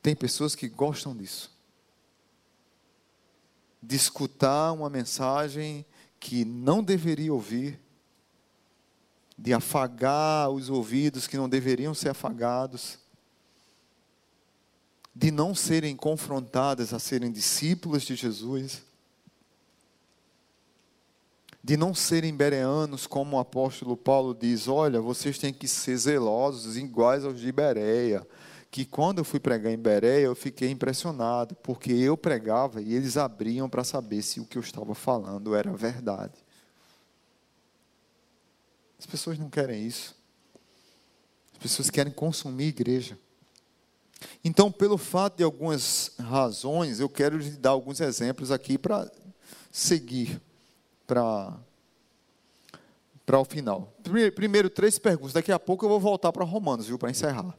[0.00, 1.50] tem pessoas que gostam disso.
[3.82, 5.84] De escutar uma mensagem
[6.20, 7.80] que não deveria ouvir,
[9.36, 13.00] de afagar os ouvidos que não deveriam ser afagados,
[15.18, 18.84] de não serem confrontadas a serem discípulas de Jesus
[21.66, 26.76] de não serem bereanos, como o apóstolo Paulo diz: olha, vocês têm que ser zelosos,
[26.76, 28.24] iguais aos de Bereia.
[28.70, 33.16] Que quando eu fui pregar em Bereia, eu fiquei impressionado, porque eu pregava e eles
[33.16, 36.34] abriam para saber se o que eu estava falando era verdade.
[38.96, 40.14] As pessoas não querem isso.
[41.52, 43.18] As pessoas querem consumir igreja.
[44.44, 49.10] Então, pelo fato de algumas razões, eu quero lhe dar alguns exemplos aqui para
[49.70, 50.40] seguir
[51.06, 51.58] para
[53.26, 53.92] para o final.
[54.34, 55.32] Primeiro, três perguntas.
[55.32, 57.58] Daqui a pouco eu vou voltar para Romanos, viu, para encerrar.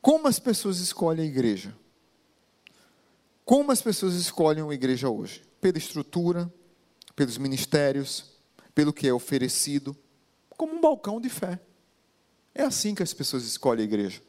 [0.00, 1.76] Como as pessoas escolhem a igreja?
[3.44, 5.42] Como as pessoas escolhem a igreja hoje?
[5.60, 6.52] Pela estrutura,
[7.16, 8.36] pelos ministérios,
[8.72, 9.96] pelo que é oferecido,
[10.50, 11.58] como um balcão de fé.
[12.54, 14.22] É assim que as pessoas escolhem a igreja.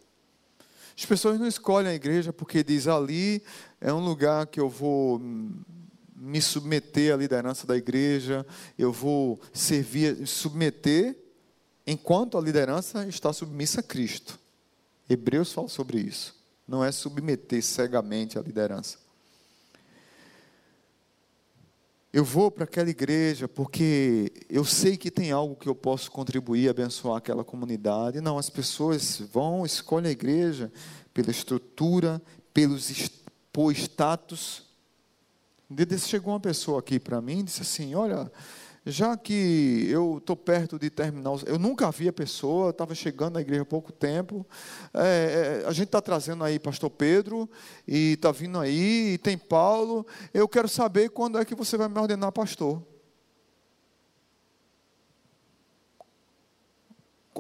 [0.97, 3.43] As pessoas não escolhem a igreja porque diz ali
[3.79, 8.43] é um lugar que eu vou me submeter à liderança da igreja,
[8.77, 11.15] eu vou servir, submeter
[11.85, 14.39] enquanto a liderança está submissa a Cristo.
[15.07, 16.35] Hebreus fala sobre isso.
[16.67, 18.97] Não é submeter cegamente à liderança.
[22.11, 26.69] Eu vou para aquela igreja porque eu sei que tem algo que eu posso contribuir,
[26.69, 28.21] abençoar aquela comunidade.
[28.21, 30.71] Não, as pessoas vão, escolhem a igreja
[31.13, 32.21] pela estrutura,
[32.53, 33.11] pelos,
[33.51, 34.63] por status,
[35.99, 38.31] chegou uma pessoa aqui para mim e disse assim: Olha,
[38.89, 43.41] já que eu estou perto de terminar, eu nunca vi a pessoa, estava chegando na
[43.41, 44.47] igreja há pouco tempo.
[44.93, 47.49] É, é, a gente está trazendo aí Pastor Pedro,
[47.85, 50.07] e está vindo aí, e tem Paulo.
[50.33, 52.81] Eu quero saber quando é que você vai me ordenar pastor.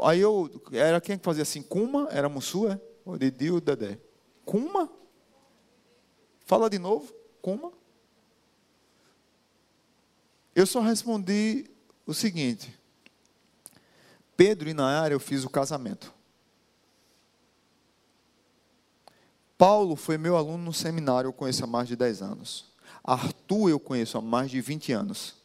[0.03, 2.09] Aí eu, era quem que fazia assim, Cuma?
[2.11, 2.79] Era Mussu, é?
[3.17, 3.97] Didi o Dedé.
[4.45, 4.91] Cuma?
[6.45, 7.71] Fala de novo, Cuma?
[10.57, 11.69] Eu só respondi
[12.03, 12.75] o seguinte:
[14.35, 16.11] Pedro e Nayara eu fiz o casamento.
[19.55, 22.65] Paulo foi meu aluno no seminário, eu conheço há mais de 10 anos.
[23.03, 25.35] Arthur eu conheço há mais de 20 anos.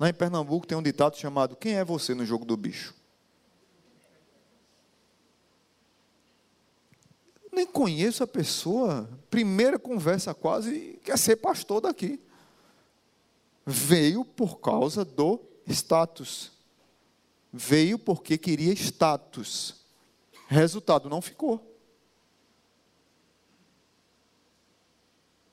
[0.00, 2.94] Lá em Pernambuco tem um ditado chamado Quem é você no jogo do bicho?
[7.52, 12.24] Nem conheço a pessoa, primeira conversa quase, quer ser pastor daqui
[13.66, 16.52] veio por causa do status.
[17.52, 19.84] Veio porque queria status.
[20.46, 21.74] Resultado, não ficou.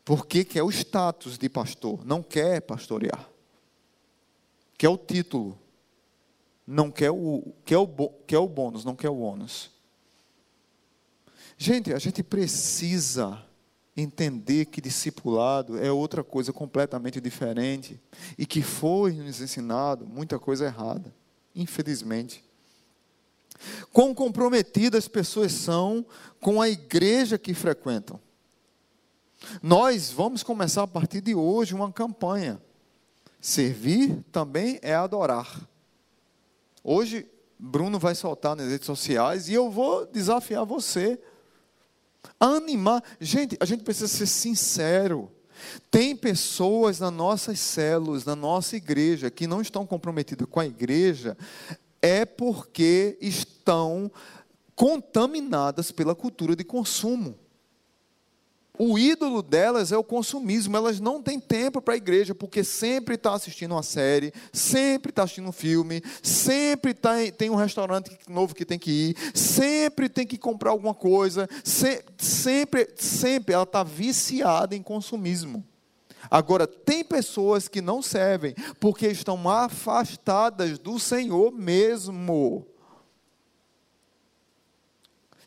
[0.05, 3.29] Porque quer o status de pastor, não quer pastorear.
[4.77, 5.57] Quer o título,
[6.67, 7.87] não quer o, quer o,
[8.27, 9.71] quer o bônus, não quer o ônus.
[11.57, 13.47] Gente, a gente precisa
[13.95, 17.99] entender que discipulado é outra coisa completamente diferente
[18.37, 21.13] e que foi nos ensinado muita coisa errada,
[21.55, 22.43] infelizmente.
[23.91, 26.05] Quão comprometidas as pessoas são
[26.41, 28.19] com a igreja que frequentam.
[29.61, 32.61] Nós vamos começar a partir de hoje uma campanha.
[33.39, 35.69] Servir também é adorar.
[36.83, 37.27] Hoje,
[37.59, 41.19] Bruno vai soltar nas redes sociais e eu vou desafiar você
[42.39, 43.03] animar.
[43.19, 45.31] Gente, a gente precisa ser sincero.
[45.89, 51.37] Tem pessoas nas nossas células, na nossa igreja, que não estão comprometidas com a igreja,
[52.01, 54.11] é porque estão
[54.75, 57.37] contaminadas pela cultura de consumo.
[58.77, 60.75] O ídolo delas é o consumismo.
[60.75, 65.23] Elas não têm tempo para a igreja, porque sempre está assistindo uma série, sempre está
[65.23, 70.25] assistindo um filme, sempre tá, tem um restaurante novo que tem que ir, sempre tem
[70.25, 75.63] que comprar alguma coisa, se, sempre, sempre ela está viciada em consumismo.
[76.31, 82.65] Agora, tem pessoas que não servem, porque estão afastadas do Senhor mesmo.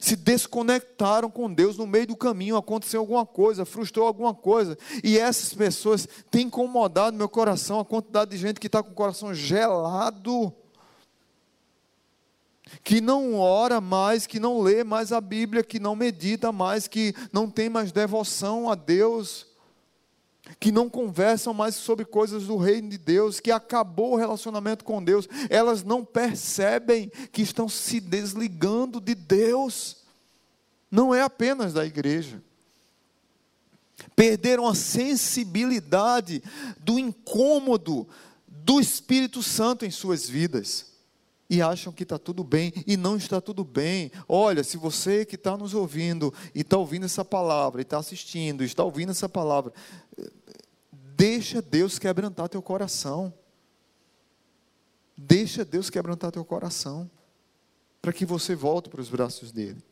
[0.06, 5.18] Se desconectaram com Deus no meio do caminho, aconteceu alguma coisa, frustrou alguma coisa, e
[5.18, 9.34] essas pessoas têm incomodado meu coração, a quantidade de gente que está com o coração
[9.34, 10.54] gelado,
[12.84, 17.12] que não ora mais, que não lê mais a Bíblia, que não medita mais, que
[17.32, 19.44] não tem mais devoção a Deus,
[20.58, 25.02] que não conversam mais sobre coisas do reino de Deus, que acabou o relacionamento com
[25.02, 29.98] Deus, elas não percebem que estão se desligando de Deus.
[30.90, 32.42] Não é apenas da igreja.
[34.14, 36.42] Perderam a sensibilidade
[36.78, 38.06] do incômodo
[38.46, 40.95] do Espírito Santo em suas vidas
[41.48, 44.10] e acham que está tudo bem e não está tudo bem.
[44.28, 48.64] Olha, se você que está nos ouvindo e está ouvindo essa palavra, e está assistindo,
[48.64, 49.72] está ouvindo essa palavra,
[51.16, 53.32] deixa Deus quebrantar teu coração.
[55.16, 57.10] Deixa Deus quebrantar teu coração,
[58.02, 59.82] para que você volte para os braços dele.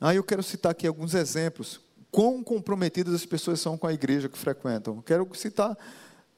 [0.00, 1.80] Aí eu quero citar aqui alguns exemplos.
[2.10, 5.02] Quão comprometidas as pessoas são com a igreja que frequentam.
[5.02, 5.76] Quero citar.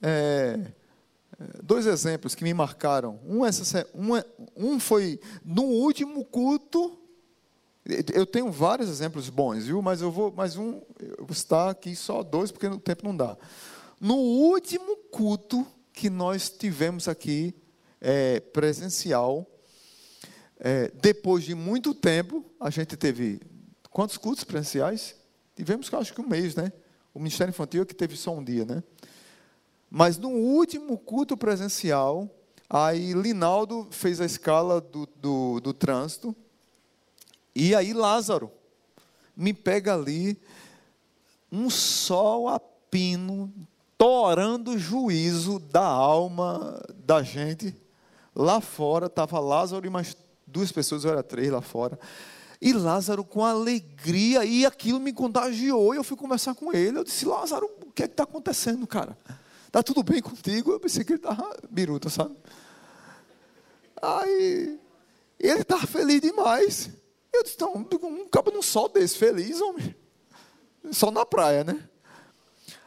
[0.03, 0.73] É,
[1.63, 3.21] dois exemplos que me marcaram.
[3.27, 4.25] Um, essa, um, é,
[4.57, 6.99] um foi no último culto.
[8.15, 9.83] Eu tenho vários exemplos bons, viu?
[9.83, 13.17] Mas eu vou, mais um, eu vou citar aqui só dois porque o tempo não
[13.17, 13.37] dá.
[14.01, 17.55] No último culto que nós tivemos aqui
[18.01, 19.47] é, presencial,
[20.59, 23.41] é, depois de muito tempo, a gente teve
[23.91, 25.15] quantos cultos presenciais?
[25.55, 26.73] Tivemos, acho que um mês, né?
[27.13, 28.83] O Ministério Infantil é que teve só um dia, né?
[29.97, 32.29] Mas no último culto presencial,
[32.69, 36.35] aí Linaldo fez a escala do, do, do trânsito,
[37.55, 38.51] e aí Lázaro
[39.37, 40.37] me pega ali,
[41.53, 43.55] um sol a pino,
[43.97, 47.73] torando o juízo da alma da gente.
[48.35, 51.97] Lá fora estava Lázaro e mais duas pessoas, ou era três lá fora.
[52.61, 56.99] E Lázaro com alegria, e aquilo me contagiou, e eu fui conversar com ele.
[56.99, 59.17] Eu disse: Lázaro, o que é que está acontecendo, cara?
[59.75, 60.71] Está tudo bem contigo?
[60.71, 62.37] Eu pensei que ele estava biruta, sabe?
[64.01, 64.79] Aí,
[65.37, 66.91] ele estava feliz demais.
[67.33, 69.93] Eu disse, então, um cabo num sol desse, feliz, homem.
[70.93, 71.89] Só na praia, né?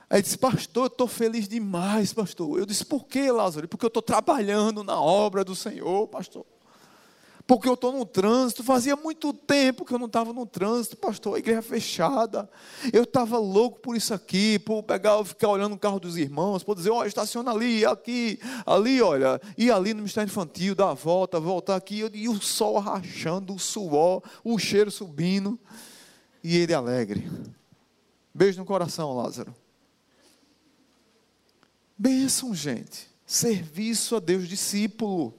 [0.10, 2.58] Aí disse, pastor, eu estou feliz demais, pastor.
[2.58, 3.68] Eu disse, por que, Lázaro?
[3.68, 6.46] Porque eu estou trabalhando na obra do Senhor, pastor
[7.48, 8.62] porque eu estou no trânsito.
[8.62, 12.50] Fazia muito tempo que eu não estava no trânsito, pastor, a igreja fechada.
[12.92, 16.76] Eu estava louco por isso aqui, por pegar, ficar olhando o carro dos irmãos, por
[16.76, 20.94] dizer, ó, oh, estaciona ali, aqui, ali, olha, e ali no Ministério Infantil, dar a
[20.94, 25.58] volta, voltar aqui, e o sol rachando, o suor, o cheiro subindo,
[26.44, 27.30] e ele alegre.
[28.34, 29.56] Beijo no coração, Lázaro.
[31.98, 33.08] Bênção, gente.
[33.26, 35.34] Serviço a Deus, discípulo.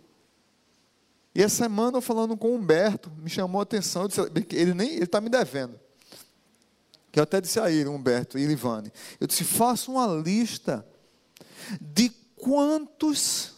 [1.38, 4.20] E essa semana, eu falando com o Humberto, me chamou a atenção, disse,
[4.50, 5.78] ele nem ele está me devendo.
[7.12, 10.84] Que eu até disse a ele, Humberto e Livane, eu disse, faça uma lista
[11.80, 13.52] de quantos.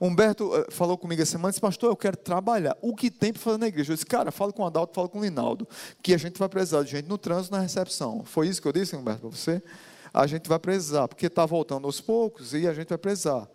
[0.00, 2.78] Humberto eh, falou comigo essa semana, disse, pastor, eu quero trabalhar.
[2.80, 3.90] O que tem para fazer na igreja?
[3.90, 5.66] Eu disse, cara, fala com o Adalto, fala com o Linaldo,
[6.00, 8.22] que a gente vai precisar de gente no trânsito, na recepção.
[8.24, 9.60] Foi isso que eu disse, Humberto, para você?
[10.14, 13.50] A gente vai precisar, porque está voltando aos poucos e a gente vai precisar.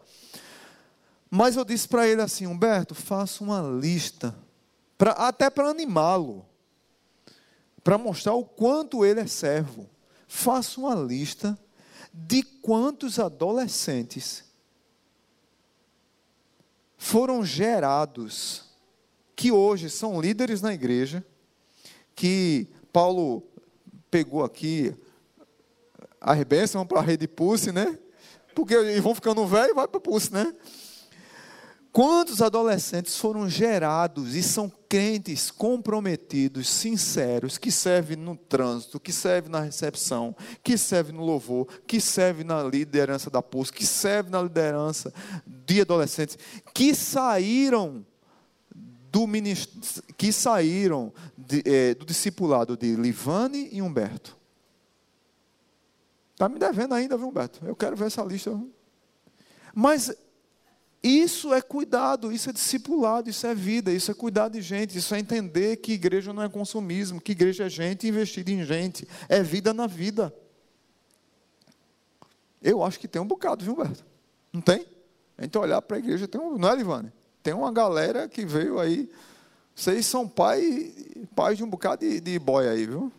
[1.35, 4.37] Mas eu disse para ele assim, Humberto, faça uma lista,
[4.95, 6.45] pra, até para animá-lo,
[7.83, 9.89] para mostrar o quanto ele é servo.
[10.27, 11.57] Faça uma lista
[12.13, 14.43] de quantos adolescentes
[16.99, 18.65] foram gerados,
[19.35, 21.25] que hoje são líderes na igreja,
[22.15, 23.41] que Paulo
[24.11, 24.95] pegou aqui
[26.21, 27.97] a bênçãos para a rede Pulse, né?
[28.53, 30.53] Porque vão ficando velho e vai para Pulse, né?
[31.93, 39.51] Quantos adolescentes foram gerados e são crentes comprometidos, sinceros, que servem no trânsito, que servem
[39.51, 44.41] na recepção, que servem no louvor, que servem na liderança da PUS, que servem na
[44.41, 45.13] liderança
[45.45, 46.35] de adolescentes,
[46.73, 48.03] que saíram
[49.11, 49.27] do
[50.17, 54.35] que saíram de, é, do discipulado de Livane e Humberto.
[56.31, 57.63] Está me devendo ainda, viu, Humberto?
[57.63, 58.59] Eu quero ver essa lista.
[59.75, 60.11] Mas
[61.03, 65.13] isso é cuidado, isso é discipulado, isso é vida, isso é cuidar de gente, isso
[65.13, 69.43] é entender que igreja não é consumismo, que igreja é gente investida em gente, é
[69.43, 70.33] vida na vida.
[72.61, 74.05] Eu acho que tem um bocado, viu, Humberto?
[74.53, 74.87] Não tem?
[75.37, 77.11] A gente olhar para a igreja, tem um, não é, Livane?
[77.41, 79.11] Tem uma galera que veio aí,
[79.75, 80.93] vocês são pai,
[81.35, 83.11] pais de um bocado de, de boy aí, viu?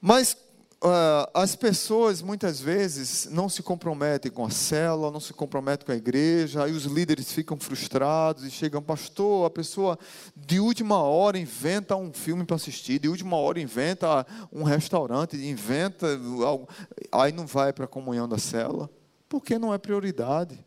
[0.00, 0.36] Mas
[0.82, 5.92] uh, as pessoas muitas vezes não se comprometem com a célula, não se comprometem com
[5.92, 9.98] a igreja, aí os líderes ficam frustrados e chegam, pastor, a pessoa
[10.36, 16.06] de última hora inventa um filme para assistir, de última hora inventa um restaurante, inventa
[16.44, 16.68] algo,
[17.10, 18.90] aí não vai para a comunhão da célula,
[19.28, 20.64] porque não é prioridade.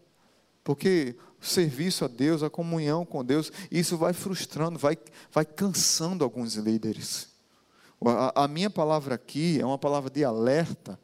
[0.64, 4.96] Porque o serviço a Deus, a comunhão com Deus, isso vai frustrando, vai,
[5.32, 7.31] vai cansando alguns líderes.
[8.04, 11.00] A, minha palavra aqui é uma palavra de alerta.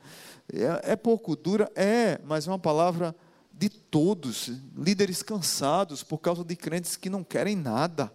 [0.52, 1.72] É, é pouco dura?
[1.76, 3.16] É, mas é uma palavra
[3.54, 8.12] de todos, líderes cansados por causa de crentes que não querem nada.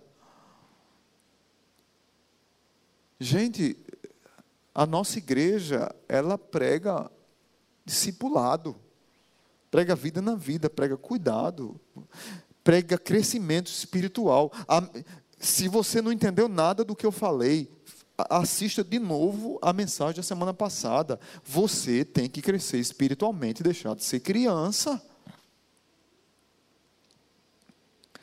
[3.20, 3.76] Gente,
[4.74, 7.08] a nossa igreja, ela prega
[7.84, 8.74] discipulado,
[9.70, 11.80] prega vida na vida, prega cuidado,
[12.64, 14.50] prega crescimento espiritual.
[15.38, 17.70] Se você não entendeu nada do que eu falei,
[18.30, 21.18] assista de novo a mensagem da semana passada.
[21.44, 25.00] Você tem que crescer espiritualmente, deixar de ser criança.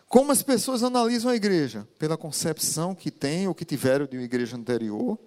[0.07, 1.87] Como as pessoas analisam a igreja?
[1.99, 5.19] Pela concepção que têm ou que tiveram de uma igreja anterior,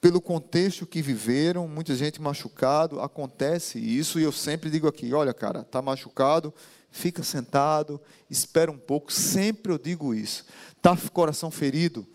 [0.00, 5.32] pelo contexto que viveram, muita gente machucado, acontece isso, e eu sempre digo aqui: olha,
[5.32, 6.52] cara, está machucado,
[6.90, 10.44] fica sentado, espera um pouco, sempre eu digo isso.
[10.76, 12.06] Está coração ferido,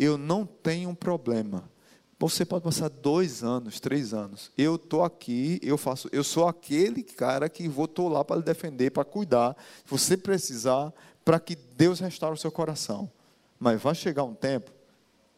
[0.00, 1.70] eu não tenho um problema.
[2.18, 4.50] Você pode passar dois anos, três anos.
[4.56, 9.04] Eu estou aqui, eu faço, eu sou aquele cara que vou lá para defender, para
[9.04, 9.54] cuidar.
[9.84, 10.90] Você precisar,
[11.22, 13.12] para que Deus restaure o seu coração.
[13.58, 14.70] Mas vai chegar um tempo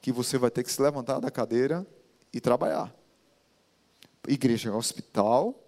[0.01, 1.85] que você vai ter que se levantar da cadeira
[2.33, 2.95] e trabalhar.
[4.29, 5.61] Igreja é hospital,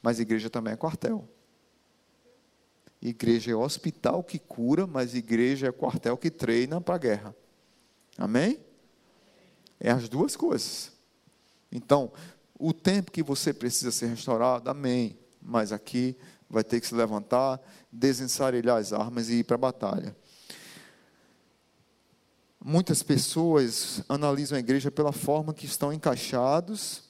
[0.00, 1.28] mas igreja também é quartel.
[3.02, 7.36] Igreja é hospital que cura, mas igreja é quartel que treina para a guerra.
[8.20, 8.60] Amém?
[9.80, 10.92] É as duas coisas.
[11.72, 12.12] Então,
[12.58, 15.18] o tempo que você precisa ser restaurado, amém.
[15.40, 16.14] Mas aqui
[16.48, 17.58] vai ter que se levantar,
[17.90, 20.14] desensarelhar as armas e ir para a batalha.
[22.62, 27.04] Muitas pessoas analisam a igreja pela forma que estão encaixados,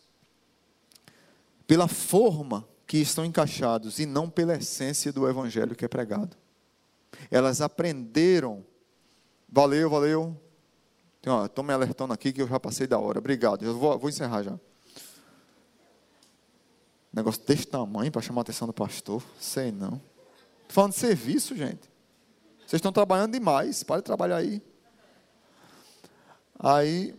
[1.67, 6.37] pela forma que estão encaixados e não pela essência do evangelho que é pregado.
[7.33, 8.65] Elas aprenderam,
[9.49, 10.41] valeu, valeu,
[11.21, 13.19] Estão me alertando aqui que eu já passei da hora.
[13.19, 13.63] Obrigado.
[13.65, 14.59] Eu vou, vou encerrar já.
[17.13, 19.23] Negócio desse tamanho para chamar a atenção do pastor.
[19.39, 20.01] Sei não.
[20.63, 21.91] Estou falando de serviço, gente.
[22.61, 23.83] Vocês estão trabalhando demais.
[23.83, 24.63] Pode trabalhar aí.
[26.59, 27.15] Aí.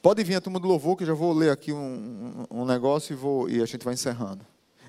[0.00, 2.64] Pode vir a turma do louvor, que eu já vou ler aqui um, um, um
[2.64, 4.44] negócio e, vou, e a gente vai encerrando.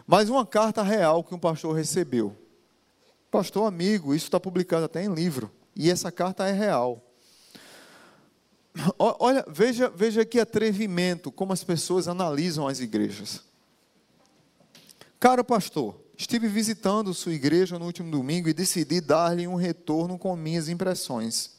[0.08, 2.36] Mais uma carta real que um pastor recebeu.
[3.30, 5.52] Pastor amigo, isso está publicado até em livro.
[5.76, 7.02] E essa carta é real.
[8.98, 13.42] Olha, veja, veja que atrevimento, como as pessoas analisam as igrejas.
[15.20, 20.36] Caro pastor, estive visitando sua igreja no último domingo e decidi dar-lhe um retorno com
[20.36, 21.52] minhas impressões.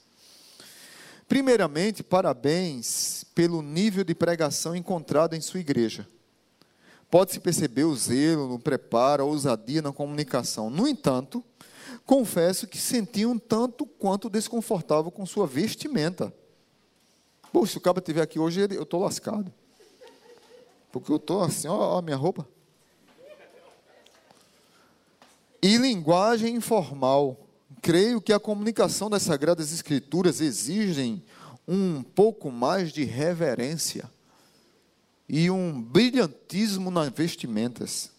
[1.27, 6.07] Primeiramente, parabéns pelo nível de pregação encontrado em sua igreja.
[7.11, 10.69] Pode-se perceber o zelo, no preparo, a ousadia na comunicação.
[10.69, 11.43] No entanto,
[12.05, 16.33] confesso que senti um tanto quanto desconfortável com sua vestimenta.
[17.53, 19.53] Pô, se o cabo estiver aqui hoje, eu estou lascado.
[20.91, 22.49] Porque eu estou assim, ó, a minha roupa.
[25.63, 27.41] E linguagem informal.
[27.81, 31.23] Creio que a comunicação das Sagradas Escrituras exigem
[31.67, 34.11] um pouco mais de reverência
[35.29, 38.11] e um brilhantismo nas vestimentas.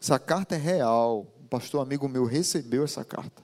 [0.00, 3.42] Essa carta é real, pastor amigo meu recebeu essa carta.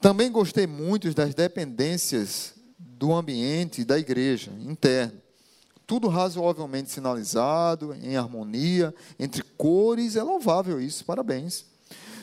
[0.00, 5.20] Também gostei muito das dependências do ambiente da igreja interno.
[5.86, 11.66] Tudo razoavelmente sinalizado, em harmonia, entre cores, é louvável isso, parabéns.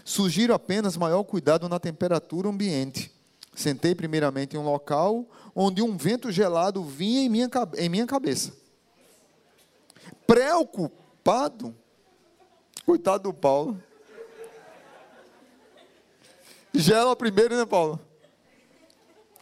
[0.04, 3.12] Sugiro apenas maior cuidado na temperatura ambiente.
[3.54, 8.54] Sentei primeiramente em um local onde um vento gelado vinha em minha, em minha cabeça.
[10.26, 11.76] Preocupado
[12.86, 13.82] Coitado do Paulo.
[16.74, 18.00] Gela primeiro, né, Paulo?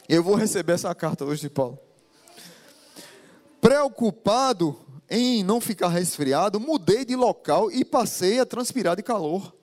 [0.08, 1.78] Eu vou receber essa carta hoje de Paulo.
[3.60, 4.80] Preocupado
[5.10, 9.54] em não ficar resfriado, mudei de local e passei a transpirar de calor.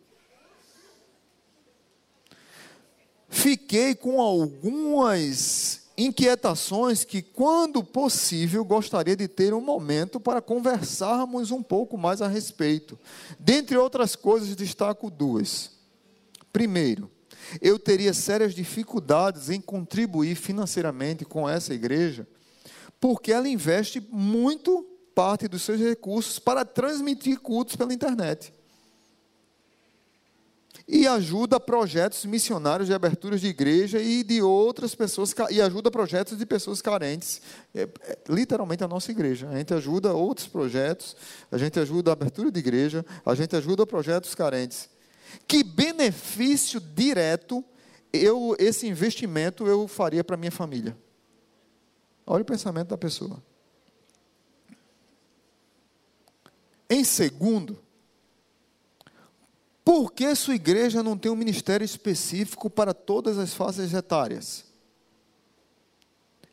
[3.29, 11.62] Fiquei com algumas inquietações que, quando possível, gostaria de ter um momento para conversarmos um
[11.62, 12.99] pouco mais a respeito.
[13.38, 15.72] Dentre outras coisas, destaco duas.
[16.53, 17.11] Primeiro,
[17.61, 22.26] eu teria sérias dificuldades em contribuir financeiramente com essa igreja,
[23.01, 28.53] porque ela investe muito parte dos seus recursos para transmitir cultos pela internet.
[30.87, 36.37] E ajuda projetos missionários de aberturas de igreja e de outras pessoas, e ajuda projetos
[36.37, 37.41] de pessoas carentes.
[37.74, 39.49] É, é, literalmente a nossa igreja.
[39.49, 41.16] A gente ajuda outros projetos,
[41.51, 44.91] a gente ajuda a abertura de igreja, a gente ajuda projetos carentes.
[45.49, 47.64] Que benefício direto
[48.12, 50.97] eu, esse investimento eu faria para minha família?
[52.26, 53.43] Olha o pensamento da pessoa.
[56.89, 57.78] Em segundo,
[59.85, 64.64] por que sua igreja não tem um ministério específico para todas as fases etárias?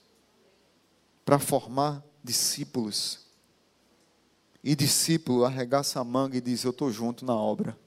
[1.23, 3.27] para formar discípulos.
[4.63, 7.77] E discípulo arregaça a manga e diz: Eu estou junto na obra.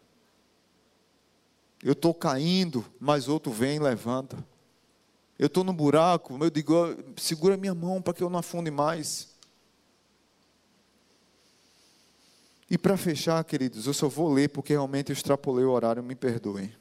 [1.82, 4.36] Eu estou caindo, mas outro vem e levanta.
[5.38, 6.74] Eu estou no buraco, eu digo:
[7.16, 9.30] Segura minha mão para que eu não afunde mais.
[12.70, 16.14] E para fechar, queridos, eu só vou ler porque realmente eu extrapolei o horário, me
[16.14, 16.72] perdoem.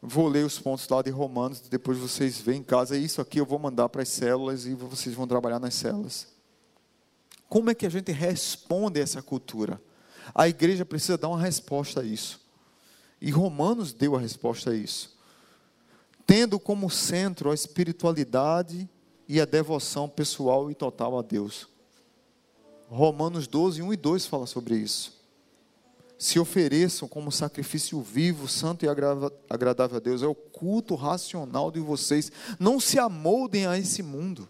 [0.00, 2.96] Vou ler os pontos lá de Romanos, depois vocês veem em casa.
[2.96, 6.28] Isso aqui eu vou mandar para as células e vocês vão trabalhar nas células.
[7.48, 9.80] Como é que a gente responde a essa cultura?
[10.34, 12.43] A igreja precisa dar uma resposta a isso.
[13.24, 15.16] E Romanos deu a resposta a isso.
[16.26, 18.86] Tendo como centro a espiritualidade
[19.26, 21.66] e a devoção pessoal e total a Deus.
[22.86, 25.24] Romanos 12, 1 e 2 fala sobre isso
[26.16, 30.22] se ofereçam como sacrifício vivo, santo e agradável a Deus.
[30.22, 32.32] É o culto racional de vocês.
[32.58, 34.48] Não se amoldem a esse mundo.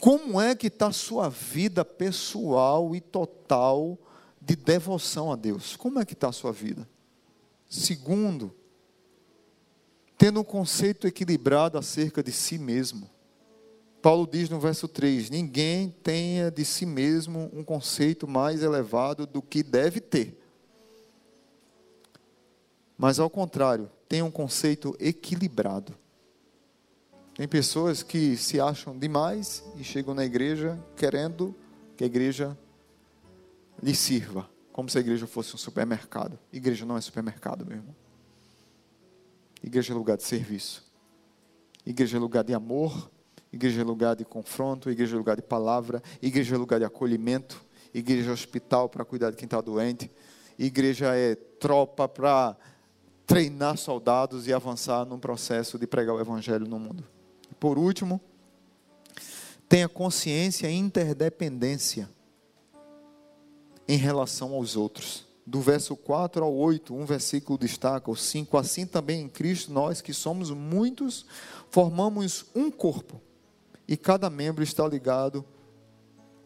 [0.00, 3.96] Como é que está sua vida pessoal e total
[4.48, 5.76] de devoção a Deus?
[5.76, 6.88] Como é que está a sua vida?
[7.68, 8.54] Segundo,
[10.16, 13.10] tendo um conceito equilibrado acerca de si mesmo.
[14.00, 19.42] Paulo diz no verso 3: Ninguém tenha de si mesmo um conceito mais elevado do
[19.42, 20.40] que deve ter.
[22.96, 25.94] Mas ao contrário, tenha um conceito equilibrado.
[27.34, 31.54] Tem pessoas que se acham demais e chegam na igreja querendo
[31.96, 32.58] que a igreja
[33.82, 36.38] lhe sirva, como se a igreja fosse um supermercado.
[36.52, 37.96] Igreja não é supermercado, meu irmão.
[39.62, 40.86] Igreja é lugar de serviço.
[41.84, 43.10] Igreja é lugar de amor,
[43.52, 47.62] Igreja é lugar de confronto, igreja é lugar de palavra, igreja é lugar de acolhimento,
[47.94, 50.10] igreja é hospital para cuidar de quem está doente,
[50.58, 52.56] igreja é tropa para
[53.26, 57.04] treinar soldados e avançar num processo de pregar o evangelho no mundo.
[57.58, 58.20] Por último,
[59.66, 62.08] tenha consciência e interdependência
[63.88, 65.26] em relação aos outros.
[65.46, 70.02] Do verso 4 ao 8, um versículo destaca, o 5, assim também em Cristo, nós
[70.02, 71.24] que somos muitos,
[71.70, 73.18] formamos um corpo
[73.88, 75.42] e cada membro está ligado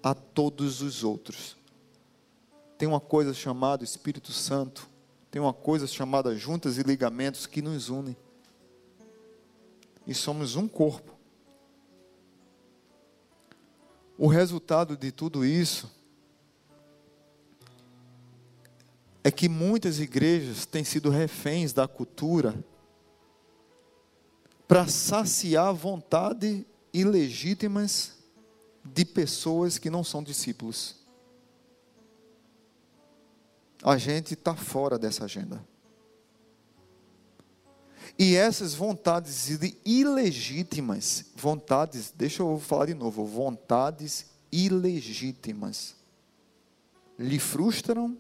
[0.00, 1.56] a todos os outros.
[2.78, 4.88] Tem uma coisa chamada Espírito Santo,
[5.32, 8.16] tem uma coisa chamada juntas e ligamentos que nos unem.
[10.06, 11.12] E somos um corpo.
[14.16, 15.90] O resultado de tudo isso
[19.24, 22.54] é que muitas igrejas têm sido reféns da cultura
[24.66, 28.14] para saciar vontade ilegítimas
[28.84, 30.96] de pessoas que não são discípulos.
[33.82, 35.64] A gente está fora dessa agenda.
[38.18, 39.48] E essas vontades
[39.84, 45.96] ilegítimas, vontades, deixa eu falar de novo, vontades ilegítimas,
[47.18, 48.16] lhe frustram,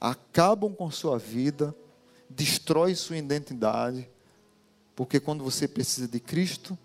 [0.00, 1.74] acabam com sua vida,
[2.28, 4.08] destrói sua identidade,
[4.94, 6.76] porque quando você precisa de Cristo,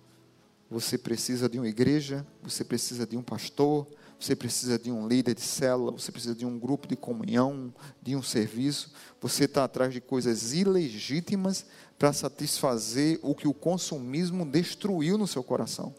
[0.70, 3.88] você precisa de uma igreja, você precisa de um pastor,
[4.20, 8.16] você precisa de um líder de célula, você precisa de um grupo de comunhão, de
[8.16, 8.93] um serviço.
[9.20, 11.66] Você está atrás de coisas ilegítimas
[11.99, 15.93] para satisfazer o que o consumismo destruiu no seu coração.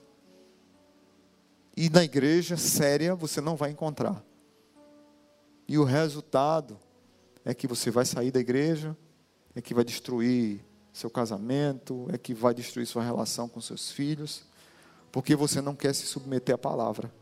[1.77, 4.25] E na igreja séria você não vai encontrar.
[5.69, 6.79] E o resultado
[7.45, 8.97] é que você vai sair da igreja,
[9.55, 14.45] é que vai destruir seu casamento, é que vai destruir sua relação com seus filhos,
[15.13, 17.13] porque você não quer se submeter à palavra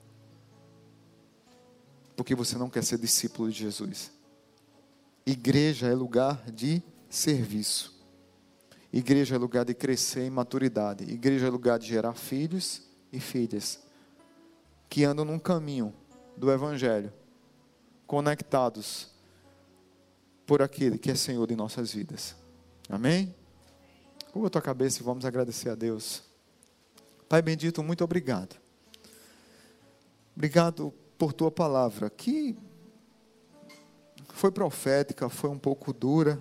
[2.16, 4.12] porque você não quer ser discípulo de Jesus.
[5.26, 8.00] Igreja é lugar de serviço.
[8.92, 11.04] Igreja é lugar de crescer em maturidade.
[11.04, 13.80] Igreja é lugar de gerar filhos e filhas
[14.88, 15.94] que andam num caminho
[16.36, 17.12] do Evangelho,
[18.06, 19.10] conectados
[20.53, 22.36] por aquele que é Senhor de nossas vidas.
[22.86, 23.34] Amém?
[24.32, 26.22] Curva a tua cabeça e vamos agradecer a Deus.
[27.26, 28.61] Pai bendito, muito obrigado.
[30.36, 32.55] Obrigado por tua palavra, que
[34.34, 36.38] foi profética, foi um pouco dura,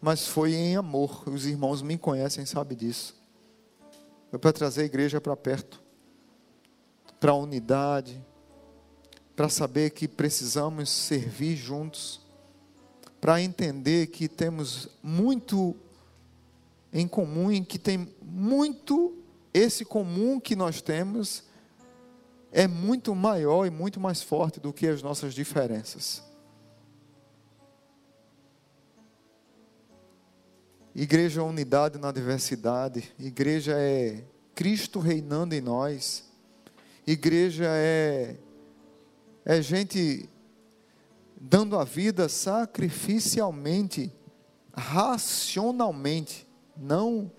[0.00, 1.28] mas foi em amor.
[1.28, 3.20] Os irmãos me conhecem, sabem disso.
[4.30, 5.82] Foi para trazer a igreja para perto,
[7.18, 8.24] para a unidade,
[9.34, 12.24] para saber que precisamos servir juntos,
[13.20, 15.74] para entender que temos muito
[16.92, 19.16] em comum, em que tem muito
[19.52, 21.44] esse comum que nós temos
[22.52, 26.22] é muito maior e muito mais forte do que as nossas diferenças.
[30.94, 36.24] Igreja é unidade na diversidade, igreja é Cristo reinando em nós,
[37.06, 38.36] igreja é,
[39.44, 40.26] é gente
[41.38, 44.12] dando a vida sacrificialmente,
[44.74, 47.30] racionalmente, não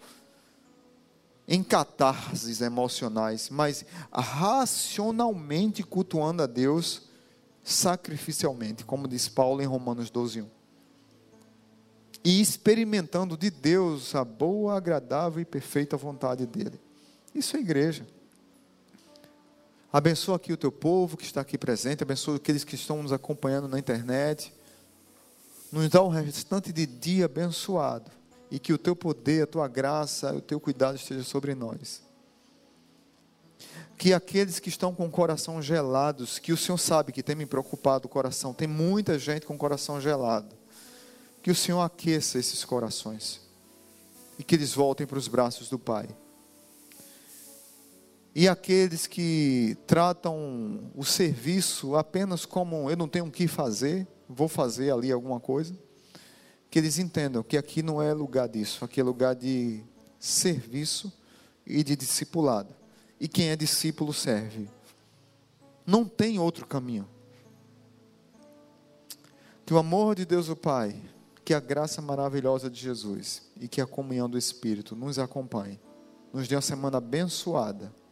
[1.47, 7.03] em catarses emocionais, mas racionalmente cultuando a Deus
[7.63, 10.47] sacrificialmente, como diz Paulo em Romanos 12, 1.
[12.23, 16.79] E experimentando de Deus a boa, agradável e perfeita vontade dele.
[17.33, 18.05] Isso é igreja.
[19.97, 23.67] Abençoa aqui o teu povo que está aqui presente, abençoa aqueles que estão nos acompanhando
[23.67, 24.53] na internet.
[25.71, 28.11] Nos dá um restante de dia abençoado
[28.51, 32.03] e que o teu poder, a tua graça, o teu cuidado esteja sobre nós.
[33.97, 37.47] Que aqueles que estão com o coração gelados, que o Senhor sabe que tem me
[37.47, 40.55] preocupado o coração, tem muita gente com o coração gelado.
[41.41, 43.41] Que o Senhor aqueça esses corações
[44.37, 46.07] e que eles voltem para os braços do Pai.
[48.39, 54.47] E aqueles que tratam o serviço apenas como eu não tenho o que fazer, vou
[54.47, 55.75] fazer ali alguma coisa
[56.69, 59.83] que eles entendam que aqui não é lugar disso, aqui é lugar de
[60.19, 61.11] serviço
[61.65, 62.75] e de discipulado.
[63.19, 64.69] E quem é discípulo serve.
[65.83, 67.09] Não tem outro caminho.
[69.65, 70.95] Que o amor de Deus o Pai,
[71.43, 75.79] que a graça maravilhosa de Jesus e que a comunhão do Espírito nos acompanhe.
[76.31, 77.91] Nos dê uma semana abençoada,